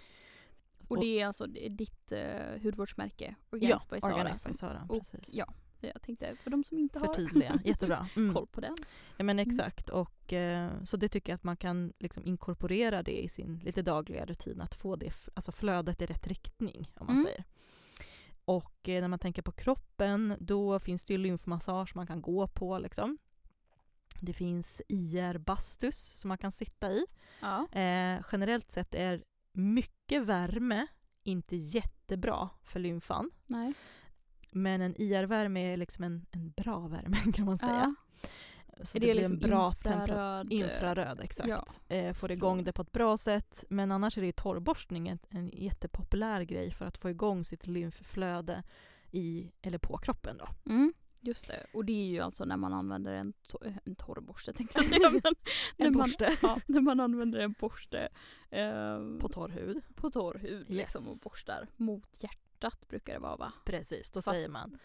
Och 0.89 0.91
Och- 0.91 1.01
det 1.01 1.21
är 1.21 1.27
alltså 1.27 1.47
ditt 1.47 2.13
eh, 2.13 2.63
hudvårdsmärke, 2.63 3.35
Ja, 3.51 3.57
Organics 3.57 3.89
by 3.89 4.01
Sara. 4.01 4.15
Organics 4.15 4.45
by 4.45 4.55
Sara, 4.55 4.87
Och, 4.89 4.99
precis. 4.99 5.35
ja, 5.35 5.47
Jag 5.95 6.03
tänkte, 6.03 6.37
för 6.37 6.51
de 6.51 6.65
som 6.65 6.79
inte 6.79 6.99
har 6.99 7.07
Förtydliga, 7.07 7.61
jättebra. 7.65 8.09
Mm. 8.17 8.35
koll 8.35 8.47
på 8.47 8.61
den. 8.61 8.75
Ja 9.17 9.25
men 9.25 9.39
exakt 9.39 9.89
och 9.91 10.33
eh, 10.33 10.71
så 10.85 10.97
det 10.97 11.09
tycker 11.09 11.33
jag 11.33 11.35
att 11.35 11.45
man 11.45 11.57
kan 11.57 11.93
liksom 11.99 12.27
inkorporera 12.27 13.03
det 13.03 13.23
i 13.25 13.29
sin 13.29 13.59
lite 13.59 13.83
dagliga 13.83 14.25
rutin 14.27 14.61
att 14.61 14.75
få 14.75 14.97
det, 14.97 15.13
alltså 15.35 15.53
flödet 15.53 16.03
i 16.03 16.07
rätt 16.07 16.27
riktning 16.27 16.91
om 16.97 17.07
man 17.07 17.17
Mm. 17.17 17.25
säger. 17.27 17.45
Och 18.45 18.89
eh, 18.89 19.01
när 19.01 19.09
man 19.09 19.19
tänker 19.19 19.43
på 19.43 19.53
kroppen 19.53 20.37
då 20.41 20.79
finns 20.79 21.05
det 21.07 21.13
ju 21.15 21.19
lymfmassage 21.19 21.97
man 21.97 22.07
kan 22.07 22.23
gå 22.23 22.47
på 22.49 22.79
liksom. 22.79 23.19
Det 24.21 24.33
finns 24.33 24.83
IR-bastus 24.89 25.97
som 26.15 26.29
man 26.29 26.39
kan 26.39 26.53
sitta 26.53 26.93
i. 26.93 27.07
Ja. 27.41 27.67
Eh, 27.81 28.23
generellt 28.33 28.73
sett 28.73 28.95
är 28.95 29.25
mycket 29.53 30.23
värme 30.23 30.87
inte 31.23 31.57
jättebra 31.57 32.49
för 32.63 32.81
lymfan. 32.81 33.31
Nej. 33.47 33.75
Men 34.55 34.81
en 34.81 34.95
IR-värme 35.01 35.73
är 35.73 35.77
liksom 35.77 36.05
en, 36.05 36.27
en 36.31 36.51
bra 36.51 36.79
värme 36.79 37.17
kan 37.35 37.47
man 37.47 37.59
säga. 37.59 37.95
Ja. 38.21 38.29
Så 38.83 38.99
Är 38.99 39.01
det, 39.01 39.07
det 39.07 39.13
blir 39.13 39.15
liksom 39.15 39.33
en 39.35 39.39
bra 39.51 39.69
infraröd? 39.69 40.53
Infraröd, 40.53 41.21
exakt. 41.21 41.49
Ja, 41.49 41.67
eh, 41.97 42.15
får 42.15 42.31
igång 42.31 42.65
det 42.65 42.73
på 42.73 42.83
ett 42.83 42.93
bra 42.93 43.17
sätt. 43.19 43.65
Men 43.69 43.93
annars 43.93 44.17
är 44.19 44.23
det 44.23 44.27
ju 44.27 44.33
torrborstning 44.33 45.09
en, 45.09 45.19
en 45.31 45.49
jättepopulär 45.53 46.43
grej 46.43 46.71
för 46.71 46.85
att 46.87 46.99
få 46.99 47.11
igång 47.11 47.45
sitt 47.45 47.67
lymfflöde 47.67 48.63
i, 49.11 49.51
eller 49.63 49.79
på 49.79 49.97
kroppen. 49.99 50.39
Då. 50.39 50.49
Mm, 50.73 50.93
just 51.21 51.49
det. 51.49 51.67
Och 51.75 51.85
det 51.85 51.93
är 51.93 52.07
ju 52.07 52.21
alltså 52.21 52.45
när 52.45 52.57
man 52.57 52.73
använder 52.73 53.13
en, 53.13 53.33
to- 53.49 53.79
en 53.85 53.95
torrborste 53.95 54.53
tänkte 54.53 54.79
jag 54.79 54.87
säga. 54.87 55.11
Men 55.23 55.23
när 55.77 55.87
En 55.87 55.93
man, 55.97 56.03
borste 56.03 56.37
ja, 56.43 56.59
när 56.67 56.81
man 56.81 57.01
använder 57.01 57.39
en 57.39 57.55
borste 57.61 58.09
eh, 58.51 58.99
på 59.21 59.29
torr 59.29 59.49
hud. 59.49 59.83
på 59.95 60.11
torr 60.11 60.39
hud 60.39 60.71
liksom, 60.71 61.03
Yes. 61.05 61.13
och 61.13 61.31
borstar 61.31 61.69
mot 61.77 62.23
hjärtat 62.23 62.41
brukar 62.89 63.13
det 63.13 63.19
vara 63.19 63.37
va? 63.37 63.53
Precis, 63.65 64.11
då 64.11 64.19
Fast 64.23 64.29
säger 64.29 64.49
man. 64.49 64.79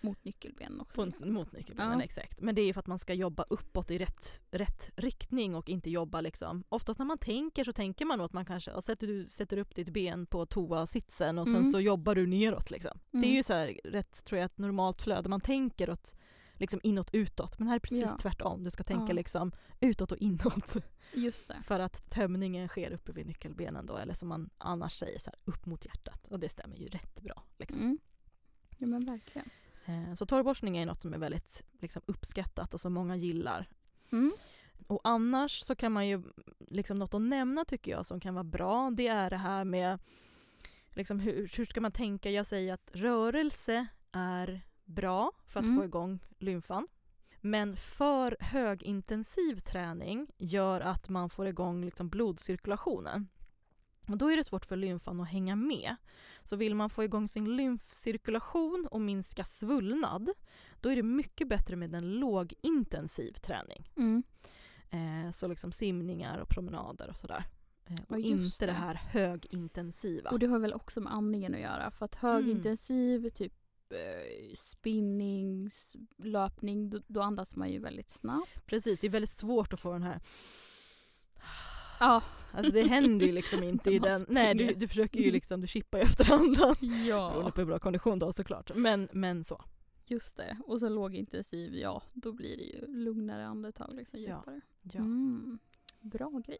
Mot 0.00 0.24
nyckelben 0.24 0.80
också. 0.80 0.96
På, 1.02 1.04
liksom. 1.06 1.32
mot 1.32 1.52
nyckelbenen, 1.52 1.98
Ja. 1.98 2.04
exakt. 2.04 2.40
Men 2.40 2.54
det 2.54 2.60
är 2.62 2.66
ju 2.66 2.72
för 2.72 2.80
att 2.80 2.86
man 2.86 2.98
ska 2.98 3.14
jobba 3.14 3.44
uppåt 3.50 3.90
i 3.90 3.98
rätt, 3.98 4.40
rätt 4.50 4.90
riktning 4.96 5.54
och 5.54 5.68
inte 5.68 5.90
jobba 5.90 6.20
liksom. 6.20 6.64
Oftast 6.68 6.98
när 6.98 7.06
man 7.06 7.18
tänker 7.18 7.64
så 7.64 7.72
tänker 7.72 8.04
man 8.04 8.18
nog 8.18 8.24
att 8.24 8.32
man 8.32 8.44
kanske, 8.44 8.82
sätter 8.82 9.06
du 9.06 9.26
sätter 9.26 9.56
upp 9.58 9.74
ditt 9.74 9.88
ben 9.88 10.26
på 10.26 10.46
toasitsen 10.46 11.38
och 11.38 11.46
sen 11.46 11.56
Mm. 11.56 11.72
så 11.72 11.80
jobbar 11.80 12.14
du 12.14 12.26
neråt 12.26 12.70
liksom. 12.70 12.98
Det 13.10 13.18
är 13.18 13.22
Mm. 13.22 13.34
ju 13.36 13.42
så 13.42 13.52
här 13.52 13.80
rätt, 13.84 14.24
tror 14.24 14.38
jag, 14.38 14.46
ett 14.46 14.58
normalt 14.58 15.02
flöde. 15.02 15.28
Man 15.28 15.40
tänker 15.40 15.90
åt 15.90 16.14
liksom 16.58 16.80
inåt 16.82 17.08
utåt. 17.14 17.58
Men 17.58 17.68
här 17.68 17.74
är 17.74 17.78
precis 17.80 18.00
Ja. 18.00 18.16
tvärtom. 18.20 18.64
Du 18.64 18.70
ska 18.70 18.82
tänka 18.84 19.06
Ja. 19.08 19.12
liksom 19.14 19.52
utåt 19.80 20.12
och 20.12 20.18
inåt. 20.18 20.76
Just 21.12 21.48
det. 21.48 21.62
För 21.62 21.80
att 21.80 22.10
tömningen 22.10 22.68
sker 22.68 22.90
uppe 22.90 23.12
vid 23.12 23.26
nyckelbenen 23.26 23.86
då, 23.86 23.96
eller 23.96 24.14
som 24.14 24.28
man 24.28 24.50
annars 24.58 24.98
säger 24.98 25.18
så 25.18 25.30
här, 25.30 25.38
upp 25.44 25.66
mot 25.66 25.84
hjärtat. 25.84 26.24
Och 26.24 26.40
det 26.40 26.48
stämmer 26.48 26.76
ju 26.76 26.86
rätt 26.88 27.20
bra. 27.20 27.42
Liksom. 27.58 27.80
Mm. 27.80 27.98
Ja 28.78 28.86
men 28.86 29.00
verkligen. 29.06 29.50
Eh, 29.84 30.14
Så 30.14 30.26
torrborstning 30.26 30.76
är 30.78 30.86
något 30.86 31.02
som 31.02 31.14
är 31.14 31.18
väldigt 31.18 31.62
liksom, 31.80 32.02
uppskattat 32.06 32.74
och 32.74 32.80
som 32.80 32.92
många 32.92 33.16
gillar. 33.16 33.68
Mm. 34.12 34.32
Och 34.86 35.00
annars 35.04 35.60
så 35.60 35.74
kan 35.74 35.92
man 35.92 36.08
ju, 36.08 36.22
liksom 36.70 36.98
något 36.98 37.14
att 37.14 37.20
nämna 37.22 37.64
tycker 37.64 37.90
jag 37.90 38.06
som 38.06 38.20
kan 38.20 38.34
vara 38.34 38.44
bra, 38.44 38.90
det 38.90 39.06
är 39.06 39.30
det 39.30 39.36
här 39.36 39.64
med 39.64 39.98
liksom 40.90 41.20
hur, 41.20 41.50
hur 41.56 41.66
ska 41.66 41.80
man 41.80 41.92
tänka? 41.92 42.30
Jag 42.30 42.46
säger 42.46 42.74
att 42.74 42.90
rörelse 42.92 43.86
är 44.12 44.60
bra 44.84 45.32
för 45.46 45.60
att 45.60 45.66
Mm. 45.66 45.76
få 45.78 45.84
igång 45.84 46.18
lymfan. 46.38 46.88
Men 47.40 47.76
för 47.76 48.36
högintensiv 48.40 49.56
träning 49.58 50.26
gör 50.38 50.80
att 50.80 51.08
man 51.08 51.30
får 51.30 51.46
igång 51.46 51.84
liksom 51.84 52.08
blodcirkulationen. 52.08 53.28
Och 54.08 54.16
då 54.18 54.30
är 54.32 54.36
det 54.36 54.44
svårt 54.44 54.64
för 54.64 54.76
lymfan 54.76 55.20
att 55.20 55.28
hänga 55.28 55.56
med. 55.56 55.96
Så 56.42 56.56
vill 56.56 56.74
man 56.74 56.90
få 56.90 57.04
igång 57.04 57.28
sin 57.28 57.56
lymfcirkulation 57.56 58.88
och 58.90 59.00
minska 59.00 59.44
svullnad, 59.44 60.30
då 60.80 60.88
är 60.88 60.96
det 60.96 61.02
mycket 61.02 61.48
bättre 61.48 61.76
med 61.76 61.94
en 61.94 62.12
lågintensiv 62.14 63.32
träning. 63.32 63.90
Mm. 63.96 64.22
Eh, 64.90 65.30
så 65.30 65.48
liksom 65.48 65.72
simningar 65.72 66.38
och 66.38 66.48
promenader 66.48 67.08
och 67.08 67.16
sådär. 67.16 67.44
Eh, 67.86 67.96
och 68.08 68.20
Ja, 68.20 68.24
inte 68.26 68.66
det. 68.66 68.66
det. 68.66 68.72
här 68.72 68.94
högintensiva. 68.94 70.30
Och 70.30 70.38
det 70.38 70.46
har 70.46 70.58
väl 70.58 70.72
också 70.74 71.00
med 71.00 71.12
andningen 71.14 71.54
att 71.54 71.60
göra 71.60 71.90
för 71.90 72.04
att 72.04 72.22
Mm. 72.22 72.34
högintensiv 72.34 73.28
typ 73.28 73.52
eh, 73.94 74.54
spinnings, 74.54 75.96
löpning, 76.18 76.90
då, 76.90 77.00
då 77.06 77.20
andas 77.20 77.56
man 77.56 77.70
ju 77.70 77.78
väldigt 77.78 78.10
snabbt. 78.10 78.66
Precis, 78.66 79.00
det 79.00 79.06
är 79.06 79.10
väldigt 79.10 79.30
svårt 79.30 79.72
att 79.72 79.80
få 79.80 79.92
den 79.92 80.02
här... 80.02 80.20
Ja. 82.00 82.22
Alltså 82.52 82.72
det 82.72 82.82
händer 82.82 83.26
ju 83.26 83.32
liksom 83.32 83.62
inte 83.72 83.90
i 83.90 83.98
den... 83.98 84.24
Nej, 84.28 84.54
du, 84.54 84.74
du 84.74 84.88
försöker 84.88 85.20
ju 85.20 85.30
liksom, 85.30 85.60
du 85.60 85.66
chippar 85.66 85.98
ju 85.98 86.04
efter 86.04 86.32
andan. 86.32 86.74
Beroende 86.80 87.04
Ja, 87.08 87.50
på 87.54 87.60
hur 87.60 87.66
bra 87.66 87.78
kondition 87.78 88.18
du 88.18 88.24
har 88.24 88.32
såklart. 88.32 88.70
Men, 88.74 89.08
men 89.12 89.44
så. 89.44 89.64
just 90.06 90.36
det. 90.36 90.56
Och 90.66 90.80
så 90.80 90.88
lågintensiv, 90.88 91.74
ja 91.74 92.02
då 92.12 92.32
blir 92.32 92.56
det 92.56 92.62
ju 92.64 92.86
lugnare 92.86 93.46
andetag 93.46 93.94
liksom 93.94 94.20
Ja. 94.20 94.28
djupare. 94.28 94.60
Ja. 94.82 95.00
Mm. 95.00 95.58
Bra 96.00 96.42
grej. 96.46 96.58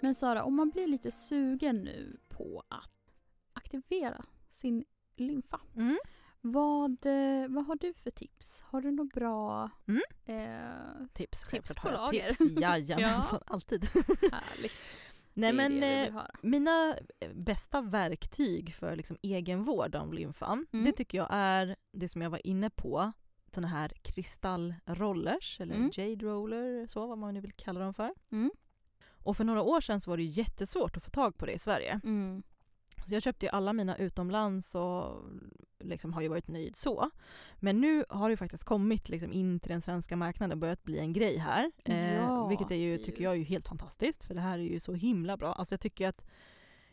Men 0.00 0.14
Sara, 0.14 0.44
om 0.44 0.56
man 0.56 0.70
blir 0.70 0.86
lite 0.86 1.10
sugen 1.10 1.76
nu 1.76 2.18
på 2.28 2.62
att 2.68 2.90
aktivera 3.52 4.24
sin 4.50 4.84
lymfa. 5.16 5.60
Mm. 5.76 5.98
Vad, 6.40 7.06
eh, 7.06 7.48
vad 7.48 7.66
har 7.66 7.76
du 7.80 7.94
för 7.94 8.10
tips? 8.10 8.60
Har 8.60 8.80
du 8.80 8.90
något 8.90 9.12
bra 9.12 9.70
Mm. 9.88 10.00
eh, 10.24 11.06
Tips, 11.12 11.40
Tips 11.50 11.74
på 11.74 11.88
lager. 11.90 12.32
Tips. 12.32 12.60
Jajamensan, 12.60 13.40
alltid. 13.46 13.84
härligt? 14.32 14.72
Nej 15.34 15.52
men 15.52 15.82
eh, 15.82 16.22
mina 16.42 16.96
eh, 17.20 17.32
bästa 17.34 17.80
verktyg 17.80 18.74
för 18.74 18.96
liksom 18.96 19.16
egenvård 19.22 19.94
av 19.94 20.14
lymfan, 20.14 20.66
Mm. 20.72 20.84
det 20.84 20.92
tycker 20.92 21.18
jag 21.18 21.28
är 21.30 21.76
det 21.92 22.08
som 22.08 22.22
jag 22.22 22.30
var 22.30 22.46
inne 22.46 22.70
på, 22.70 23.12
såna 23.54 23.68
här 23.68 23.88
kristallrollers 24.02 25.60
eller 25.60 25.74
Mm. 25.74 25.90
jade 25.92 26.26
roller, 26.26 26.86
så 26.86 27.06
vad 27.06 27.18
man 27.18 27.34
nu 27.34 27.40
vill 27.40 27.52
kalla 27.52 27.80
dem 27.80 27.94
för. 27.94 28.14
Och 29.22 29.36
för 29.36 29.44
några 29.44 29.62
år 29.62 29.80
sedan 29.80 30.00
så 30.00 30.10
var 30.10 30.16
det 30.16 30.22
jättesvårt 30.22 30.96
att 30.96 31.02
få 31.04 31.10
tag 31.10 31.36
på 31.36 31.46
det 31.46 31.52
i 31.52 31.58
Sverige. 31.58 32.00
Mm. 32.04 32.42
Så 33.08 33.14
jag 33.14 33.22
köpte 33.22 33.46
ju 33.46 33.50
alla 33.50 33.72
mina 33.72 33.96
utomlands 33.96 34.74
och 34.74 35.22
liksom 35.78 36.12
har 36.12 36.20
ju 36.22 36.28
varit 36.28 36.48
nöjd 36.48 36.76
så. 36.76 37.10
Men 37.56 37.80
nu 37.80 38.04
har 38.08 38.30
det 38.30 38.36
faktiskt 38.36 38.64
kommit 38.64 39.08
liksom 39.08 39.32
in 39.32 39.60
till 39.60 39.70
den 39.70 39.82
svenska 39.82 40.16
marknaden 40.16 40.52
och 40.52 40.58
börjat 40.58 40.82
bli 40.82 40.98
en 40.98 41.12
grej 41.12 41.36
här. 41.36 41.70
Eh, 41.84 42.14
Ja, 42.14 42.46
vilket 42.46 42.70
är 42.70 42.74
ju, 42.74 42.98
tycker 42.98 43.24
jag 43.24 43.32
är 43.32 43.36
ju 43.36 43.44
helt 43.44 43.68
fantastiskt 43.68 44.24
för 44.24 44.34
det 44.34 44.40
här 44.40 44.58
är 44.58 44.62
ju 44.62 44.80
så 44.80 44.94
himla 44.94 45.36
bra. 45.36 45.52
Alltså 45.52 45.72
jag 45.72 45.80
tycker 45.80 46.08
att 46.08 46.24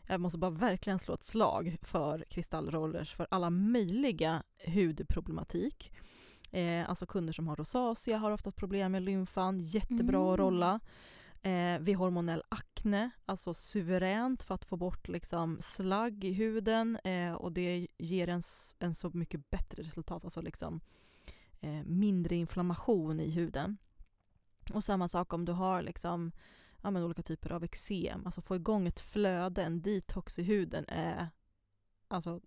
jag 0.06 0.20
måste 0.20 0.38
bara 0.38 0.50
verkligen 0.50 0.98
slå 0.98 1.14
ett 1.14 1.24
slag 1.24 1.76
för 1.82 2.24
kristallrollers 2.28 3.14
för 3.14 3.26
alla 3.30 3.50
möjliga 3.50 4.42
hudproblematik. 4.66 5.92
Eh, 6.52 6.88
alltså 6.88 7.06
kunder 7.06 7.32
som 7.32 7.48
har 7.48 7.56
rosacea 7.56 8.18
har 8.18 8.30
oftast 8.30 8.56
problem 8.56 8.92
med 8.92 9.02
lymfan, 9.02 9.58
jättebra 9.60 10.32
att 10.32 10.38
Mm. 10.38 10.46
rolla. 10.46 10.80
Eh, 11.42 11.78
vid 11.78 11.96
hormonell 11.96 12.42
akne, 12.48 13.10
alltså 13.26 13.54
suveränt 13.54 14.42
för 14.42 14.54
att 14.54 14.64
få 14.64 14.76
bort 14.76 15.08
liksom 15.08 15.58
slagg 15.62 16.24
i 16.24 16.32
huden 16.32 16.96
eh, 16.96 17.32
och 17.32 17.52
det 17.52 17.86
ger 17.98 18.28
en, 18.28 18.42
en 18.78 18.94
så 18.94 19.10
mycket 19.14 19.50
bättre 19.50 19.82
resultat, 19.82 20.24
alltså 20.24 20.40
liksom 20.40 20.80
eh, 21.60 21.82
mindre 21.84 22.36
inflammation 22.36 23.20
i 23.20 23.30
huden. 23.30 23.78
Och 24.72 24.84
samma 24.84 25.08
sak 25.08 25.32
om 25.32 25.44
du 25.44 25.52
har 25.52 25.82
liksom 25.82 26.32
ja, 26.82 26.90
men 26.90 27.02
olika 27.02 27.22
typer 27.22 27.52
av 27.52 27.64
eksem, 27.64 28.26
alltså 28.26 28.40
få 28.40 28.56
igång 28.56 28.86
ett 28.86 29.00
flöde, 29.00 29.62
en 29.62 29.82
detox 29.82 30.38
i 30.38 30.42
huden 30.42 30.84
är 30.88 31.28
alltså 32.08 32.40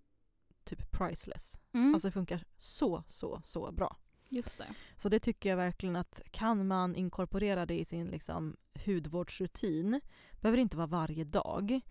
typ 0.64 0.92
priceless. 0.92 1.60
Mm. 1.74 1.94
Alltså 1.94 2.08
det 2.08 2.12
funkar 2.12 2.44
så, 2.58 3.04
så, 3.08 3.42
så 3.44 3.72
bra. 3.72 3.98
Just 4.32 4.58
det. 4.58 4.68
Så 4.98 5.10
det 5.10 5.20
tycker 5.20 5.50
jag 5.50 5.58
verkligen 5.58 5.96
att 5.96 6.22
kan 6.32 6.68
man 6.68 6.96
inkorporera 6.96 7.66
det 7.66 7.80
i 7.80 7.86
sin 7.86 8.08
liksom, 8.08 8.58
hudvårdsrutin, 8.86 10.02
behöver 10.32 10.58
det 10.58 10.62
inte 10.62 10.78
vara 10.78 10.88
varje 10.88 11.24
dag, 11.24 11.82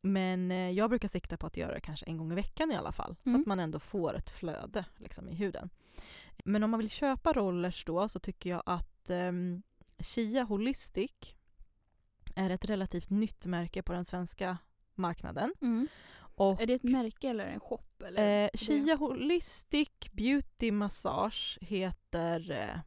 men 0.00 0.50
eh, 0.50 0.70
jag 0.70 0.90
brukar 0.90 1.08
sikta 1.08 1.36
på 1.36 1.46
att 1.46 1.56
göra 1.56 1.74
det 1.74 1.80
kanske 1.80 2.06
en 2.06 2.16
gång 2.16 2.32
i 2.32 2.34
veckan 2.34 2.72
i 2.72 2.76
alla 2.76 2.92
fall, 2.92 3.16
så 3.24 3.28
Mm. 3.30 3.40
att 3.40 3.46
man 3.46 3.60
ändå 3.60 3.78
får 3.78 4.16
ett 4.16 4.30
flöde 4.30 4.84
liksom, 4.96 5.28
i 5.28 5.34
huden. 5.34 5.70
Men 6.44 6.62
om 6.62 6.70
man 6.70 6.80
vill 6.80 6.90
köpa 6.90 7.32
rollers 7.32 7.84
då 7.84 8.08
så 8.08 8.18
tycker 8.18 8.50
jag 8.50 8.62
att 8.66 9.10
ehm, 9.10 9.62
Chia 9.98 10.42
Holistic 10.42 11.34
är 12.34 12.50
ett 12.50 12.64
relativt 12.64 13.10
nytt 13.10 13.46
märke 13.46 13.82
på 13.82 13.92
den 13.92 14.04
svenska 14.04 14.58
marknaden. 14.94 15.54
Mm. 15.60 15.88
Och 16.40 16.62
Är 16.62 16.66
det 16.66 16.74
ett 16.74 16.82
märke 16.82 17.28
eller 17.28 17.46
en 17.46 17.60
shop? 17.60 17.84
Eller? 18.04 18.44
Eh, 18.44 18.50
Chia 18.54 18.96
Holistic 18.96 19.90
Beauty 20.12 20.72
Massage 20.72 21.58
heter 21.60 22.50
eh, 22.50 22.80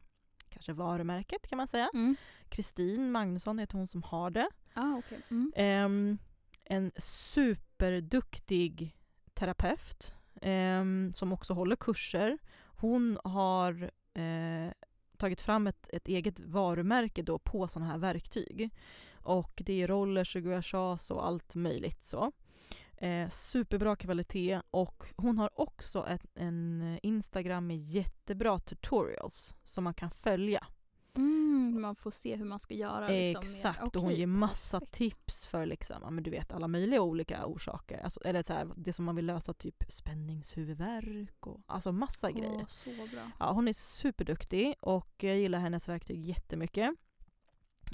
kanske 0.48 0.72
varumärket 0.72 1.48
kan 1.48 1.56
man 1.56 1.68
säga. 1.68 1.90
Mm. 1.94 2.16
Kristin 2.48 3.12
Magnusson 3.12 3.58
heter 3.58 3.78
hon 3.78 3.86
som 3.86 4.02
har 4.02 4.30
det. 4.30 4.48
Ah, 4.74 4.96
okej. 4.96 5.20
Mm. 5.30 5.52
Ehm, 5.56 6.18
en 6.64 6.92
superduktig 6.96 8.96
terapeut 9.34 10.14
ehm, 10.42 11.12
som 11.14 11.32
också 11.32 11.52
håller 11.52 11.76
kurser 11.76 12.38
hon 12.76 13.18
har 13.24 13.90
eh, 14.14 14.72
tagit 15.16 15.40
fram 15.40 15.66
ett, 15.66 15.88
ett 15.92 16.08
eget 16.08 16.40
varumärke 16.40 17.22
då 17.22 17.38
på 17.38 17.68
sådana 17.68 17.90
här 17.90 17.98
verktyg. 17.98 18.70
Och 19.12 19.62
det 19.66 19.82
är 19.82 19.88
rollers 19.88 20.36
och 20.36 20.42
gouachas 20.42 21.10
och 21.10 21.26
allt 21.26 21.54
möjligt 21.54 22.04
så. 22.04 22.32
Eh, 22.96 23.28
superbra 23.28 23.96
kvalitet 23.96 24.60
och 24.70 25.04
hon 25.16 25.38
har 25.38 25.60
också 25.60 26.06
ett, 26.06 26.26
en 26.34 26.98
Instagram 27.02 27.66
med 27.66 27.76
jättebra 27.76 28.58
tutorials 28.58 29.54
som 29.64 29.84
man 29.84 29.94
kan 29.94 30.10
följa. 30.10 30.66
Mm, 31.16 31.80
man 31.80 31.96
får 31.96 32.10
se 32.10 32.36
hur 32.36 32.44
man 32.44 32.60
ska 32.60 32.74
göra. 32.74 33.08
Liksom, 33.08 33.42
Exakt, 33.42 33.80
mer. 33.80 33.86
och 33.86 34.02
hon 34.02 34.14
ger 34.14 34.26
massa 34.26 34.80
perfekt. 34.80 34.96
tips 34.96 35.46
för 35.46 35.66
liksom, 35.66 36.14
men 36.14 36.24
du 36.24 36.30
vet, 36.30 36.52
alla 36.52 36.68
möjliga 36.68 37.02
olika 37.02 37.46
orsaker. 37.46 38.00
Alltså, 38.04 38.20
eller 38.24 38.42
så 38.42 38.52
här, 38.52 38.70
det 38.76 38.92
som 38.92 39.04
man 39.04 39.16
vill 39.16 39.26
lösa, 39.26 39.54
typ 39.54 39.84
spänningshuvudvärk 39.88 41.46
och 41.46 41.60
alltså 41.66 41.92
massa 41.92 42.30
grejer. 42.30 42.60
Åh, 42.60 42.66
så 42.68 42.90
bra. 42.90 43.30
Ja, 43.38 43.52
hon 43.52 43.68
är 43.68 43.72
superduktig 43.72 44.74
och 44.80 45.14
jag 45.18 45.36
gillar 45.38 45.58
hennes 45.58 45.88
verktyg 45.88 46.20
jättemycket. 46.20 46.94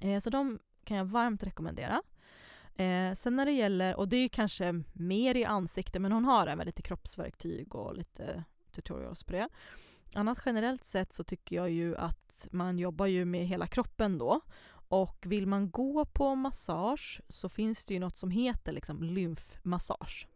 Eh, 0.02 0.20
så 0.20 0.30
de 0.30 0.58
kan 0.84 0.96
jag 0.96 1.04
varmt 1.04 1.42
rekommendera. 1.42 2.02
Eh, 2.80 3.14
sen 3.14 3.36
när 3.36 3.46
det 3.46 3.52
gäller, 3.52 3.96
och 3.96 4.08
det 4.08 4.16
är 4.16 4.28
kanske 4.28 4.82
mer 4.92 5.36
i 5.36 5.44
ansikte, 5.44 5.98
men 5.98 6.12
hon 6.12 6.24
har 6.24 6.46
även 6.46 6.66
lite 6.66 6.82
kroppsverktyg 6.82 7.74
och 7.74 7.96
lite 7.96 8.44
tutorials 8.72 9.24
på 9.24 9.32
det. 9.32 9.48
Annars 10.14 10.38
generellt 10.46 10.84
sett 10.84 11.12
så 11.12 11.24
tycker 11.24 11.56
jag 11.56 11.70
ju 11.70 11.96
att 11.96 12.48
man 12.52 12.78
jobbar 12.78 13.06
ju 13.06 13.24
med 13.24 13.46
hela 13.46 13.66
kroppen 13.66 14.18
då. 14.18 14.40
Och 14.88 15.16
vill 15.26 15.46
man 15.46 15.70
gå 15.70 16.04
på 16.04 16.34
massage 16.34 17.20
så 17.28 17.48
finns 17.48 17.84
det 17.84 17.94
ju 17.94 18.00
något 18.00 18.16
som 18.16 18.30
heter 18.30 18.72
liksom 18.72 19.02
lymfmassage. 19.02 20.26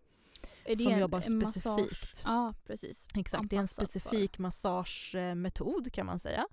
Är 0.65 0.77
det 0.77 0.83
Som 0.83 0.93
en- 0.93 0.99
jobbar 0.99 1.23
en 1.27 1.39
massage? 1.39 1.81
specifikt. 1.85 2.23
Ja, 2.27 2.55
precis. 2.67 3.09
Exakt, 3.15 3.51
det 3.51 3.57
är 3.57 3.61
en 3.61 3.69
specifik 3.69 4.39
massagemetod 4.39 5.93
kan 5.93 6.07
man 6.07 6.19
säga. 6.21 6.47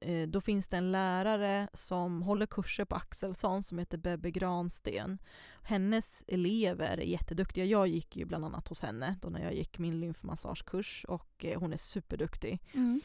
Eh, 0.00 0.28
Då 0.28 0.40
finns 0.40 0.68
det 0.68 0.76
en 0.76 0.92
lärare 0.92 1.68
som 1.72 2.22
håller 2.22 2.46
kurser 2.46 2.84
på 2.84 2.94
Axelsson 2.96 3.62
som 3.62 3.78
heter 3.78 3.98
Bebbe 3.98 4.30
Gransten. 4.30 5.18
Hennes 5.62 6.24
elever 6.26 6.98
är 6.98 7.02
jätteduktiga. 7.02 7.64
Jag 7.64 7.88
gick 7.88 8.16
ju 8.16 8.24
bland 8.24 8.44
annat 8.44 8.68
hos 8.68 8.82
henne 8.82 9.16
då 9.22 9.28
när 9.28 9.42
jag 9.44 9.54
gick 9.54 9.78
min 9.78 10.00
lymfmassagekurs 10.00 11.04
och 11.08 11.44
eh, 11.44 11.60
hon 11.60 11.72
är 11.72 11.76
superduktig. 11.76 12.60
Mm. 12.74 13.00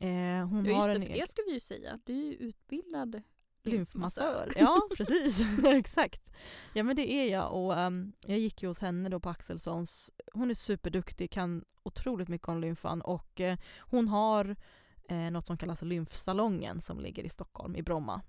Eh, 0.00 0.48
Hon 0.48 0.64
Ja, 0.64 0.88
just 0.88 1.00
det, 1.00 1.06
för 1.06 1.12
egen 1.14 1.20
det 1.20 1.28
ska 1.28 1.42
vi 1.46 1.52
ju 1.52 1.60
säga. 1.60 1.98
Du 2.04 2.12
är 2.12 2.24
ju 2.24 2.34
utbildad 2.34 3.22
lymfmassör. 3.62 4.52
Ja, 4.56 4.80
precis. 4.96 5.40
Exakt. 5.64 6.30
Ja, 6.74 6.82
men 6.82 6.96
det 6.96 7.12
är 7.12 7.30
jag. 7.30 7.52
Och 7.52 7.78
ehm, 7.78 8.12
jag 8.26 8.38
gick 8.38 8.62
ju 8.62 8.68
hos 8.68 8.78
henne 8.78 9.08
då 9.08 9.20
på 9.20 9.28
Axelssons. 9.28 10.10
Hon 10.32 10.50
är 10.50 10.54
superduktig, 10.54 11.30
kan 11.30 11.64
otroligt 11.82 12.28
mycket 12.28 12.48
om 12.48 12.60
lymfan 12.60 13.00
och 13.02 13.40
eh, 13.40 13.58
hon 13.80 14.08
har 14.08 14.56
eh, 15.10 15.30
något 15.30 15.46
som 15.46 15.56
kallas 15.56 15.82
lymfsalongen 15.82 16.80
som 16.80 17.00
ligger 17.00 17.22
i 17.22 17.28
Stockholm, 17.28 17.76
i 17.76 17.82
Bromma. 17.82 18.22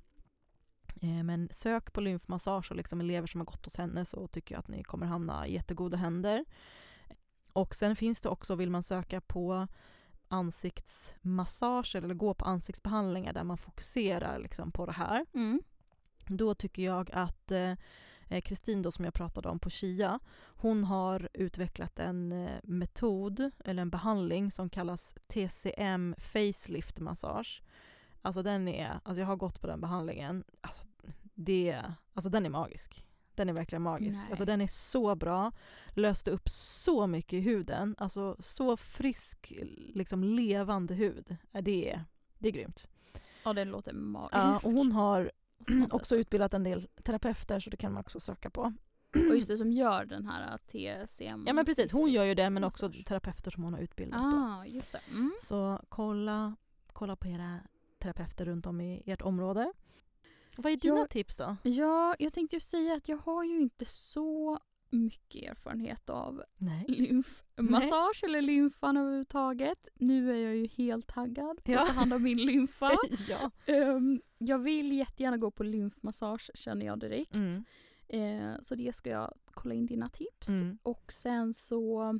Eh, 1.01 1.23
men 1.23 1.49
sök 1.51 1.93
på 1.93 2.01
lymfmassage 2.01 2.71
och 2.71 2.77
liksom 2.77 3.01
elever 3.01 3.27
som 3.27 3.39
har 3.39 3.45
gått 3.45 3.65
hos 3.65 3.77
henne 3.77 4.05
så 4.05 4.27
tycker 4.27 4.55
jag 4.55 4.59
att 4.59 4.67
ni 4.67 4.83
kommer 4.83 5.05
hamna 5.05 5.47
i 5.47 5.53
jättegoda 5.53 5.97
händer. 5.97 6.45
Och 7.53 7.75
sen 7.75 7.95
finns 7.95 8.21
det 8.21 8.29
också, 8.29 8.55
vill 8.55 8.69
man 8.69 8.83
söka 8.83 9.21
på 9.21 9.67
ansiktsmassage 10.27 11.95
eller 11.95 12.13
gå 12.13 12.33
på 12.33 12.45
ansiktsbehandlingar 12.45 13.33
där 13.33 13.43
man 13.43 13.57
fokuserar 13.57 14.39
liksom 14.39 14.71
på 14.71 14.85
det 14.85 14.91
här. 14.91 15.25
Mm. 15.33 15.61
Då 16.27 16.53
tycker 16.53 16.83
jag 16.83 17.11
att 17.13 17.51
eh, 17.51 17.73
Kristin 18.39 18.81
då 18.81 18.91
som 18.91 19.05
jag 19.05 19.13
pratade 19.13 19.49
om 19.49 19.59
på 19.59 19.69
Chia, 19.69 20.19
hon 20.55 20.83
har 20.83 21.29
utvecklat 21.33 21.99
en 21.99 22.31
eh, 22.31 22.59
metod 22.63 23.51
eller 23.65 23.81
en 23.81 23.89
behandling 23.89 24.51
som 24.51 24.69
kallas 24.69 25.15
TCM 25.27 26.15
facelift 26.17 26.99
massage. 26.99 27.61
Alltså 28.21 28.43
den 28.43 28.67
är, 28.67 28.99
alltså 29.03 29.19
jag 29.19 29.27
har 29.27 29.35
gått 29.35 29.61
på 29.61 29.67
den 29.67 29.81
behandlingen, 29.81 30.43
alltså, 30.61 30.83
det, 31.33 31.83
alltså 32.13 32.29
den 32.29 32.45
är 32.45 32.49
magisk. 32.49 33.05
Den 33.35 33.49
är 33.49 33.53
verkligen 33.53 33.81
magisk. 33.81 34.19
Nej. 34.19 34.27
Alltså 34.29 34.45
den 34.45 34.61
är 34.61 34.67
så 34.67 35.15
bra, 35.15 35.51
löste 35.89 36.31
upp 36.31 36.49
så 36.49 37.07
mycket 37.07 37.33
i 37.33 37.39
huden, 37.39 37.95
alltså 37.97 38.35
så 38.39 38.77
frisk, 38.77 39.53
liksom 39.93 40.23
levande 40.23 40.93
hud. 40.93 41.35
Ja, 41.51 41.61
Det 41.61 41.91
är, 41.91 42.05
det 42.39 42.47
är 42.47 42.51
grymt. 42.51 42.87
Ja, 43.43 43.53
det 43.53 43.65
låter 43.65 43.93
magiskt. 43.93 44.33
Ja, 44.33 44.59
och 44.63 44.71
hon 44.71 44.91
har 44.91 45.31
också 45.91 45.99
testa. 45.99 46.15
utbildat 46.15 46.53
en 46.53 46.63
del 46.63 46.87
terapeuter 47.03 47.59
så 47.59 47.69
det 47.69 47.77
kan 47.77 47.93
man 47.93 47.99
också 48.01 48.19
söka 48.19 48.49
på. 48.49 48.73
Och 49.13 49.35
just 49.35 49.47
det, 49.47 49.57
som 49.57 49.71
gör 49.71 50.05
den 50.05 50.25
här 50.25 50.57
TCM. 50.57 51.43
Ja 51.47 51.53
men 51.53 51.65
precis, 51.65 51.91
hon 51.91 52.11
gör 52.11 52.23
ju 52.23 52.35
det 52.35 52.49
men 52.49 52.63
också 52.63 52.91
terapeuter 53.05 53.51
som 53.51 53.63
hon 53.63 53.73
har 53.73 53.81
utbildat. 53.81 54.19
Ah, 54.23 54.65
just 54.65 54.91
det. 54.91 54.99
Mm. 55.11 55.31
Så 55.43 55.79
kolla, 55.89 56.55
kolla 56.93 57.15
på 57.15 57.27
era 57.27 57.59
terapeuter 57.99 58.45
runt 58.45 58.65
om 58.65 58.81
i 58.81 59.03
ert 59.05 59.21
område. 59.21 59.73
Vad 60.57 60.71
är 60.73 60.77
dina 60.77 60.97
Jag- 60.97 61.09
tips 61.09 61.37
då? 61.37 61.57
Ja, 61.63 62.15
jag 62.19 62.33
tänkte 62.33 62.55
ju 62.55 62.59
säga 62.59 62.93
att 62.95 63.07
jag 63.07 63.17
har 63.17 63.43
ju 63.43 63.61
inte 63.61 63.85
så 63.85 64.59
mycket 64.91 65.49
erfarenhet 65.49 66.09
av 66.09 66.43
Nej. 66.57 66.85
lymfmassage 66.87 68.21
eller 68.23 68.41
lymfan 68.41 68.97
överhuvudtaget. 68.97 69.87
Nu 69.95 70.31
är 70.31 70.35
jag 70.35 70.55
ju 70.55 70.67
helt 70.67 71.07
taggad 71.07 71.63
på 71.63 71.71
Ja. 71.71 71.81
att 71.81 71.87
ta 71.87 71.93
hand 71.93 72.13
om 72.13 72.23
min 72.23 72.37
lymfa. 72.45 72.91
ja. 73.29 73.51
Ehm, 73.65 74.21
jag 74.37 74.59
vill 74.59 74.91
jättegärna 74.91 75.37
gå 75.37 75.51
på 75.51 75.63
lymfmassage 75.63 76.49
känner 76.53 76.85
jag 76.85 76.99
direkt. 76.99 77.35
Mm. 77.35 77.63
Eh, 78.07 78.55
så 78.61 78.75
det 78.75 78.95
ska 78.95 79.09
jag 79.09 79.33
kolla 79.45 79.73
in 79.73 79.85
dina 79.85 80.09
tips. 80.09 80.49
Mm. 80.49 80.77
Och 80.83 81.11
sen 81.11 81.53
så 81.53 82.19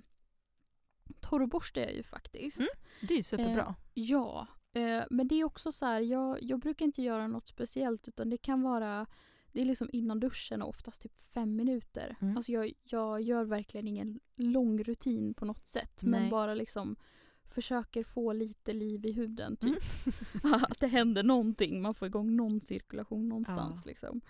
torrborstar 1.20 1.82
jag 1.82 1.94
ju 1.94 2.04
faktiskt. 2.04 2.60
Mm. 2.60 2.70
Det 3.02 3.14
är 3.14 3.18
ju 3.18 3.24
superbra. 3.24 3.76
Ja, 3.94 4.48
eh, 4.74 5.04
men 5.10 5.28
det 5.28 5.36
är 5.36 5.44
också 5.44 5.72
så 5.72 5.86
här, 5.86 6.00
jag, 6.02 6.38
jag 6.42 6.60
brukar 6.60 6.86
inte 6.86 7.02
göra 7.02 7.28
något 7.28 7.48
speciellt 7.48 8.08
utan 8.08 8.30
det 8.30 8.38
kan 8.38 8.62
vara 8.62 9.08
det 9.54 9.62
är 9.62 9.66
liksom 9.66 9.90
innan 9.92 10.20
duschen 10.20 10.62
och 10.62 10.70
oftast 10.70 11.02
typ 11.02 11.20
fem 11.20 11.56
minuter. 11.56 12.16
Mm. 12.22 12.38
Alltså 12.38 12.52
jag, 12.52 12.74
jag 12.84 13.22
gör 13.22 13.44
verkligen 13.44 13.88
ingen 13.88 14.20
lång 14.36 14.84
rutin 14.84 15.34
på 15.34 15.46
något 15.46 15.68
sätt 15.68 16.04
men 16.04 16.22
Nej. 16.22 16.32
bara 16.32 16.54
liksom 16.54 16.96
försöker 17.46 18.04
få 18.04 18.34
lite 18.34 18.74
liv 18.74 19.06
i 19.06 19.12
huden 19.12 19.58
typ. 19.58 19.78
Mm. 20.44 20.54
att 20.70 20.80
det 20.80 20.88
händer 20.88 21.24
någonting, 21.24 21.82
man 21.82 21.94
får 21.94 22.06
igång 22.06 22.36
någon 22.36 22.62
cirkulation 22.62 23.30
någonstans. 23.30 23.86
Liksom. 23.86 24.22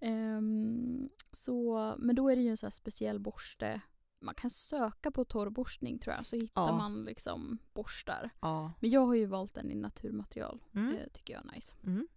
Ehm, 0.00 1.08
så, 1.32 1.94
men 1.98 2.16
då 2.16 2.30
är 2.30 2.36
det 2.36 2.42
ju 2.42 2.48
en 2.48 2.56
så 2.56 2.66
här 2.66 2.70
speciell 2.70 3.18
borste. 3.18 3.80
Man 4.20 4.34
kan 4.34 4.50
söka 4.50 5.10
på 5.10 5.24
torrborstning 5.24 5.98
tror 5.98 6.14
jag 6.16 6.26
så 6.26 6.36
hittar 6.36 6.62
Ja. 6.62 6.76
man 6.76 7.04
liksom 7.04 7.58
borstar. 7.72 8.30
Ja. 8.40 8.72
Men 8.80 8.90
jag 8.90 9.06
har 9.06 9.14
ju 9.14 9.26
valt 9.26 9.54
den 9.54 9.70
i 9.70 9.74
naturmaterial. 9.74 10.62
Mm. 10.74 10.92
Det 10.92 11.08
tycker 11.08 11.34
jag 11.34 11.46
är 11.46 11.54
nice. 11.54 11.74
Mm. 11.84 12.08